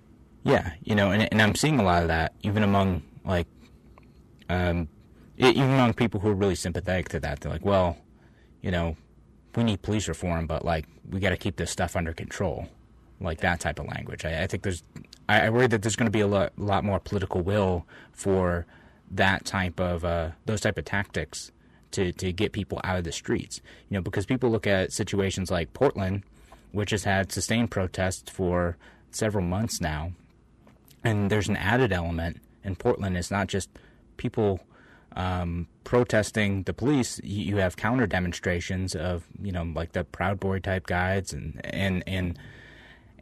[0.43, 3.47] Yeah, you know, and and I'm seeing a lot of that even among like,
[4.51, 4.89] um,
[5.39, 7.41] even among people who are really sympathetic to that.
[7.41, 7.97] They're like, well,
[8.61, 8.97] you know,
[9.57, 12.69] we need police reform, but like we got to keep this stuff under control,
[13.21, 14.25] like that type of language.
[14.25, 14.83] I, I think there's,
[15.29, 18.67] I, I worry that there's going to be a lot, lot more political will for
[19.11, 21.53] that type of uh, those type of tactics
[21.93, 23.61] to to get people out of the streets.
[23.89, 26.25] You know, because people look at situations like Portland,
[26.73, 28.77] which has had sustained protests for
[29.11, 30.13] several months now,
[31.05, 33.17] and there's an added element in Portland.
[33.17, 33.71] It's not just
[34.17, 34.61] people
[35.15, 37.21] um, protesting the police.
[37.23, 42.03] You, have counter demonstrations of you know like the Proud Boy type guides and and
[42.07, 42.39] and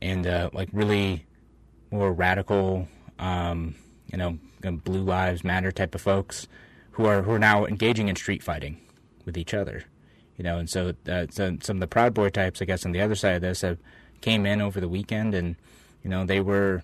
[0.00, 1.26] and uh, like really
[1.90, 2.88] more radical,
[3.18, 3.74] um,
[4.10, 6.48] you know, Blue Lives Matter type of folks
[6.92, 8.80] who are who are now engaging in street fighting
[9.24, 9.84] with each other.
[10.36, 12.92] You know, and so, uh, so some of the Proud Boy types, I guess, on
[12.92, 13.78] the other side of this, have
[14.22, 15.56] came in over the weekend, and
[16.02, 16.82] you know they were,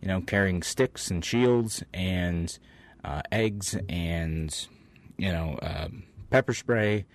[0.00, 2.58] you know, carrying sticks and shields and
[3.04, 4.68] uh, eggs and
[5.16, 7.06] you know um, pepper spray,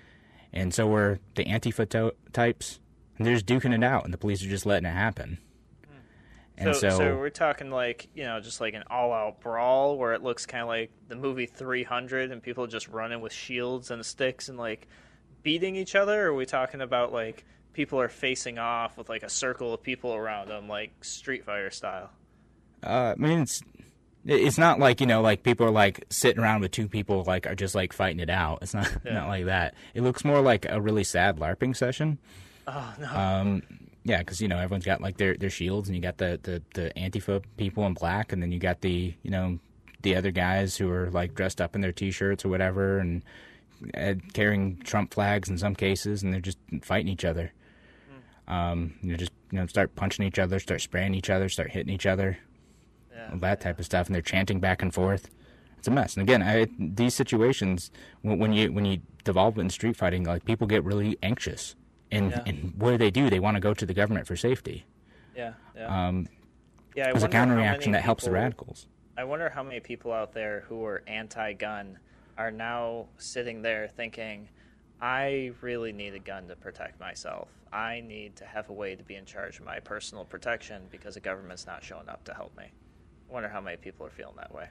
[0.53, 2.79] and so were the Antifa to- types,
[3.17, 5.39] and they're just duking it out, and the police are just letting it happen.
[6.57, 10.13] And so, so, so we're talking like you know just like an all-out brawl where
[10.13, 14.05] it looks kind of like the movie 300 and people just running with shields and
[14.05, 14.88] sticks and like
[15.43, 16.27] beating each other?
[16.27, 19.83] Or are we talking about like people are facing off with like a circle of
[19.83, 22.09] people around them like street fighter style?
[22.83, 23.61] Uh, I mean, it's
[24.26, 27.45] it's not like you know, like people are like sitting around with two people like
[27.45, 28.59] are just like fighting it out.
[28.61, 29.76] It's not not like that.
[29.93, 32.17] It looks more like a really sad LARPing session.
[32.67, 33.63] oh no Um,
[34.03, 36.61] yeah, because you know everyone's got like their their shields, and you got the the
[36.73, 39.59] the Antifa people in black, and then you got the you know
[40.01, 43.23] the other guys who are like dressed up in their t-shirts or whatever, and
[43.95, 47.51] uh, carrying Trump flags in some cases, and they're just fighting each other.
[48.47, 51.71] Um, you know, just you know, start punching each other, start spraying each other, start
[51.71, 52.38] hitting each other
[53.16, 53.30] yeah.
[53.39, 55.30] that type of stuff, and they're chanting back and forth.
[55.78, 56.18] It's a mess.
[56.18, 57.91] And again, I, these situations,
[58.22, 61.76] when, when you when you devolve in street fighting, like people get really anxious.
[62.11, 62.43] And Yeah.
[62.45, 63.30] and what do they do?
[63.30, 64.86] They want to go to the government for safety.
[65.36, 66.07] Yeah, yeah.
[66.07, 66.28] Um,
[66.95, 68.88] yeah, I as a wonder how counter reaction that helps the radicals.
[69.18, 71.97] I wonder how many people out there who are anti-gun
[72.38, 74.49] are now sitting there thinking,
[75.01, 77.49] "I really need a gun to protect myself.
[77.72, 81.16] I need to have a way to be in charge of my personal protection because
[81.16, 82.72] the government's not showing up to help me."
[83.30, 84.67] Wonder how many people are feeling that way.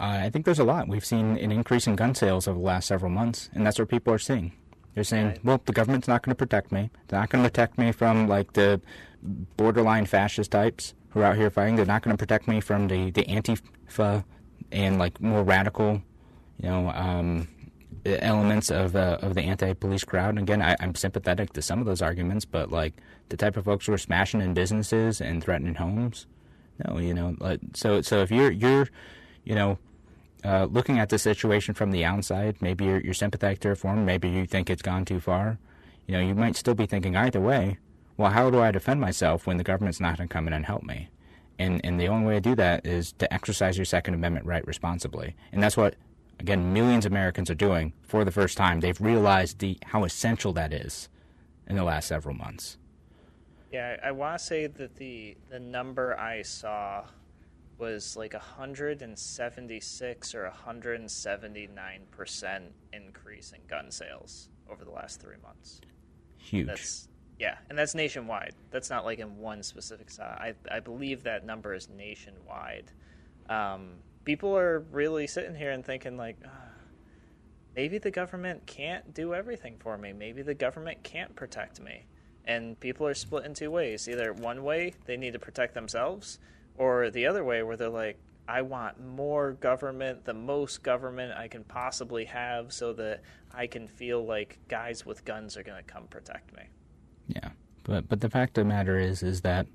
[0.00, 0.88] Uh, I think there's a lot.
[0.88, 3.88] We've seen an increase in gun sales over the last several months, and that's what
[3.88, 4.52] people are seeing.
[4.94, 5.44] They're saying, Right.
[5.44, 6.90] "Well, the government's not going to protect me.
[7.08, 8.80] They're not going to protect me from like the
[9.56, 11.76] borderline fascist types who are out here fighting.
[11.76, 14.24] They're not going to protect me from the the Antifa
[14.70, 16.02] and like more radical,
[16.62, 17.48] you know, um,
[18.04, 20.30] elements of uh, of the anti-police crowd.
[20.30, 22.94] And again, I, I'm sympathetic to some of those arguments, but like
[23.28, 26.26] the type of folks who are smashing in businesses and threatening homes,
[26.86, 28.88] no, you know, like, so so if you're you're,
[29.44, 29.78] you know,
[30.44, 34.28] uh, looking at the situation from the outside, maybe you're, you're sympathetic to reform, maybe
[34.28, 35.58] you think it's gone too far.
[36.06, 37.78] You know, you might still be thinking either way.
[38.16, 40.66] Well, how do I defend myself when the government's not going to come in and
[40.66, 41.08] help me?
[41.58, 44.66] And and the only way to do that is to exercise your Second Amendment right
[44.66, 45.96] responsibly, and that's what
[46.38, 48.80] again millions of Americans are doing for the first time.
[48.80, 51.08] They've realized the how essential that is
[51.66, 52.78] in the last several months.
[53.70, 57.04] Yeah, I, I want to say that the the number I saw
[57.78, 65.80] was like 176 or 179 percent increase in gun sales over the last three months.
[66.38, 66.66] Huge.
[66.66, 67.08] That's
[67.38, 68.54] yeah, and that's nationwide.
[68.70, 70.56] That's not like in one specific side.
[70.70, 72.90] I I believe that number is nationwide.
[73.48, 76.50] Um, people are really sitting here and thinking like, "Ah,
[77.76, 80.12] maybe the government can't do everything for me.
[80.12, 82.06] Maybe the government can't protect me.
[82.48, 84.08] And people are split in two ways.
[84.08, 86.40] Either one way they need to protect themselves,
[86.76, 88.18] or the other way where they're like,
[88.48, 93.20] I want more government, the most government I can possibly have, so that
[93.52, 96.62] I can feel like guys with guns are going to come protect me.
[97.28, 97.50] Yeah,
[97.84, 99.66] but but the fact of the matter is is that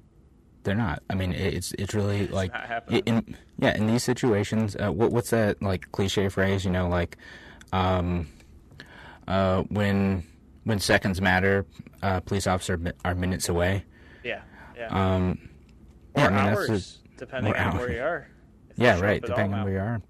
[0.64, 1.04] they're not.
[1.10, 4.76] I mean, it's it's really like not in yeah in these situations.
[4.76, 6.66] Uh, what what's that like cliche phrase?
[6.66, 7.18] You know, like
[7.72, 8.28] um,
[9.28, 10.24] uh, when
[10.64, 11.66] when seconds matter,
[12.02, 13.86] uh, police officers are minutes away.
[14.24, 14.42] Yeah,
[14.78, 14.88] yeah.
[14.88, 15.50] Um,
[16.14, 17.80] or yeah, I mean, hours, the- depending on hours.
[17.80, 18.28] where you are.
[18.76, 19.24] Yeah, right.
[19.24, 20.02] up at all Depending on where you are,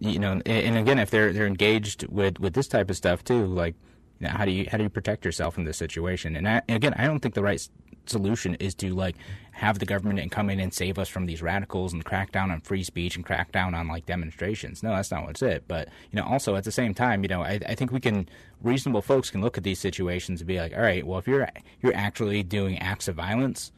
[0.00, 3.24] you know, and, and again, if they're they're engaged with with this type of stuff
[3.24, 3.74] too, like,
[4.20, 6.36] you know, how do you how do you protect yourself in this situation?
[6.36, 7.66] And, I, and again, I don't think the right
[8.06, 9.16] solution is to like
[9.52, 12.50] have the government and come in and save us from these radicals and crack down
[12.50, 14.82] on free speech and crack down on like demonstrations.
[14.82, 15.64] No, that's not what's it.
[15.68, 18.28] But you know, also at the same time, you know, I, I think we can
[18.62, 21.48] reasonable folks can look at these situations and be like, all right, well, if you're
[21.80, 23.72] you're actually doing acts of violence,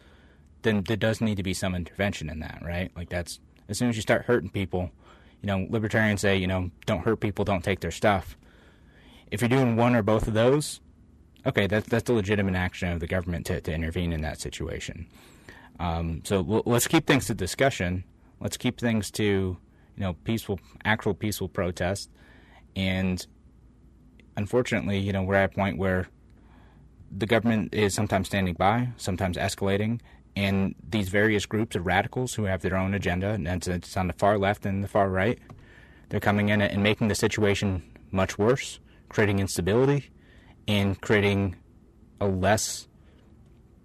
[0.63, 2.91] then there does need to be some intervention in that, right?
[2.97, 4.91] Like that's as soon as you start hurting people,
[5.43, 8.37] you know, libertarians say, you know, don't hurt people, don't take their stuff.
[9.31, 10.81] If you're doing one or both of those,
[11.47, 15.07] okay, that's that's a legitimate action of the government to, to intervene in that situation.
[15.81, 18.05] Um, so let's keep things to discussion.
[18.41, 19.59] Let's keep things to, you
[19.97, 22.11] know, peaceful, actual peaceful protest.
[22.77, 23.25] And
[24.37, 26.09] unfortunately, you know, we're at a point where
[27.17, 30.01] the government is sometimes standing by, sometimes escalating,
[30.37, 34.13] and these various groups of radicals who have their own agenda, and it's on the
[34.15, 35.39] far left and the far right,
[36.09, 40.11] they're coming in and making the situation much worse, creating instability,
[40.67, 41.57] and creating
[42.21, 42.89] a less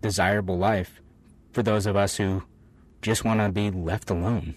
[0.02, 1.02] desirable life
[1.52, 2.44] for those of us who
[3.02, 4.56] just want to be left alone.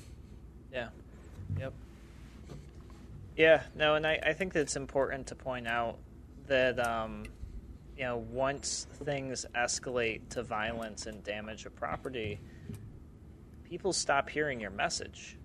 [0.72, 0.88] Yeah.
[1.58, 1.72] Yep.
[3.36, 5.98] Yeah, no, and I, I think that it's important to point out
[6.46, 7.24] that, um,
[7.96, 12.40] you know, once things escalate to violence and damage of property,
[13.64, 15.38] people stop hearing your message.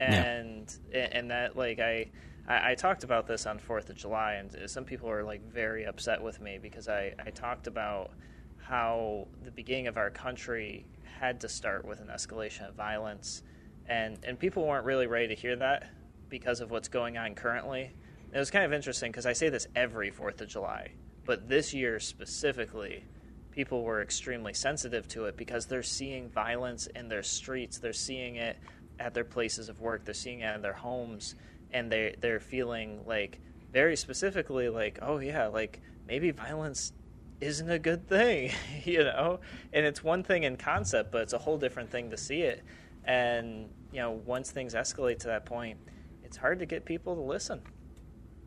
[0.00, 2.10] And and that like I,
[2.48, 5.42] I I talked about this on Fourth of July, and uh, some people are like
[5.50, 8.10] very upset with me because I I talked about
[8.58, 10.86] how the beginning of our country
[11.20, 13.42] had to start with an escalation of violence,
[13.86, 15.90] and and people weren't really ready to hear that
[16.28, 17.94] because of what's going on currently.
[18.32, 20.92] It was kind of interesting because I say this every Fourth of July,
[21.24, 23.04] but this year specifically,
[23.52, 28.36] people were extremely sensitive to it because they're seeing violence in their streets, they're seeing
[28.36, 28.58] it
[28.98, 31.36] at their places of work, they're seeing it in their homes,
[31.74, 33.40] and they they're feeling like
[33.72, 36.92] very specifically like, oh yeah, like maybe violence
[37.40, 38.52] isn't a good thing,
[38.84, 39.40] you know?
[39.72, 42.62] And it's one thing in concept, but it's a whole different thing to see it.
[43.04, 45.78] And, you know, once things escalate to that point,
[46.22, 47.60] it's hard to get people to listen.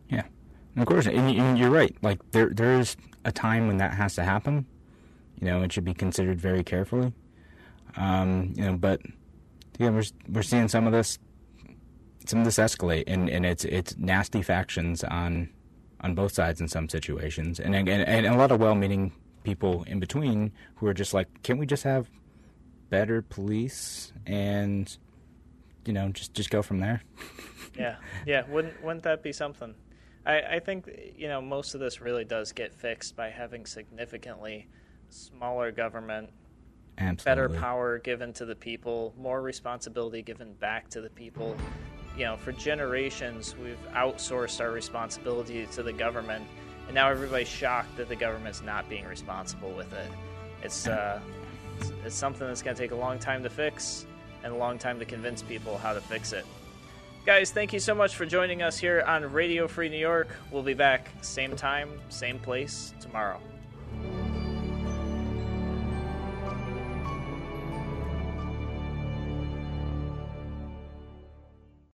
[0.10, 0.24] Yeah,
[0.74, 1.96] and of course, and, and you're right.
[2.02, 4.66] Like there, there's a time when that has to happen.
[5.40, 7.14] You know, it should be considered very carefully.
[7.98, 9.02] Um, you know, but
[9.78, 11.20] yeah, we're we're seeing some of this,
[12.28, 15.50] some of this escalate, and, and it's it's nasty factions on
[16.02, 19.12] on both sides in some situations, and again, and a lot of well-meaning
[19.44, 22.10] people in between who are just like, can we just have
[22.90, 24.98] better police and
[25.86, 27.02] you know just just go from there?
[27.78, 28.44] yeah, yeah.
[28.50, 29.74] Wouldn't wouldn't that be something?
[30.26, 34.68] I, I think you know most of this really does get fixed by having significantly
[35.10, 36.30] smaller government,
[36.98, 37.24] Absolutely.
[37.24, 41.56] better power given to the people, more responsibility given back to the people.
[42.18, 46.46] You know, for generations we've outsourced our responsibility to the government,
[46.88, 50.10] and now everybody's shocked that the government's not being responsible with it.
[50.64, 51.20] It's uh,
[51.80, 54.06] it's, it's something that's going to take a long time to fix
[54.44, 56.46] and a long time to convince people how to fix it.
[57.26, 60.30] Guys, thank you so much for joining us here on Radio Free New York.
[60.50, 63.40] We'll be back same time, same place tomorrow.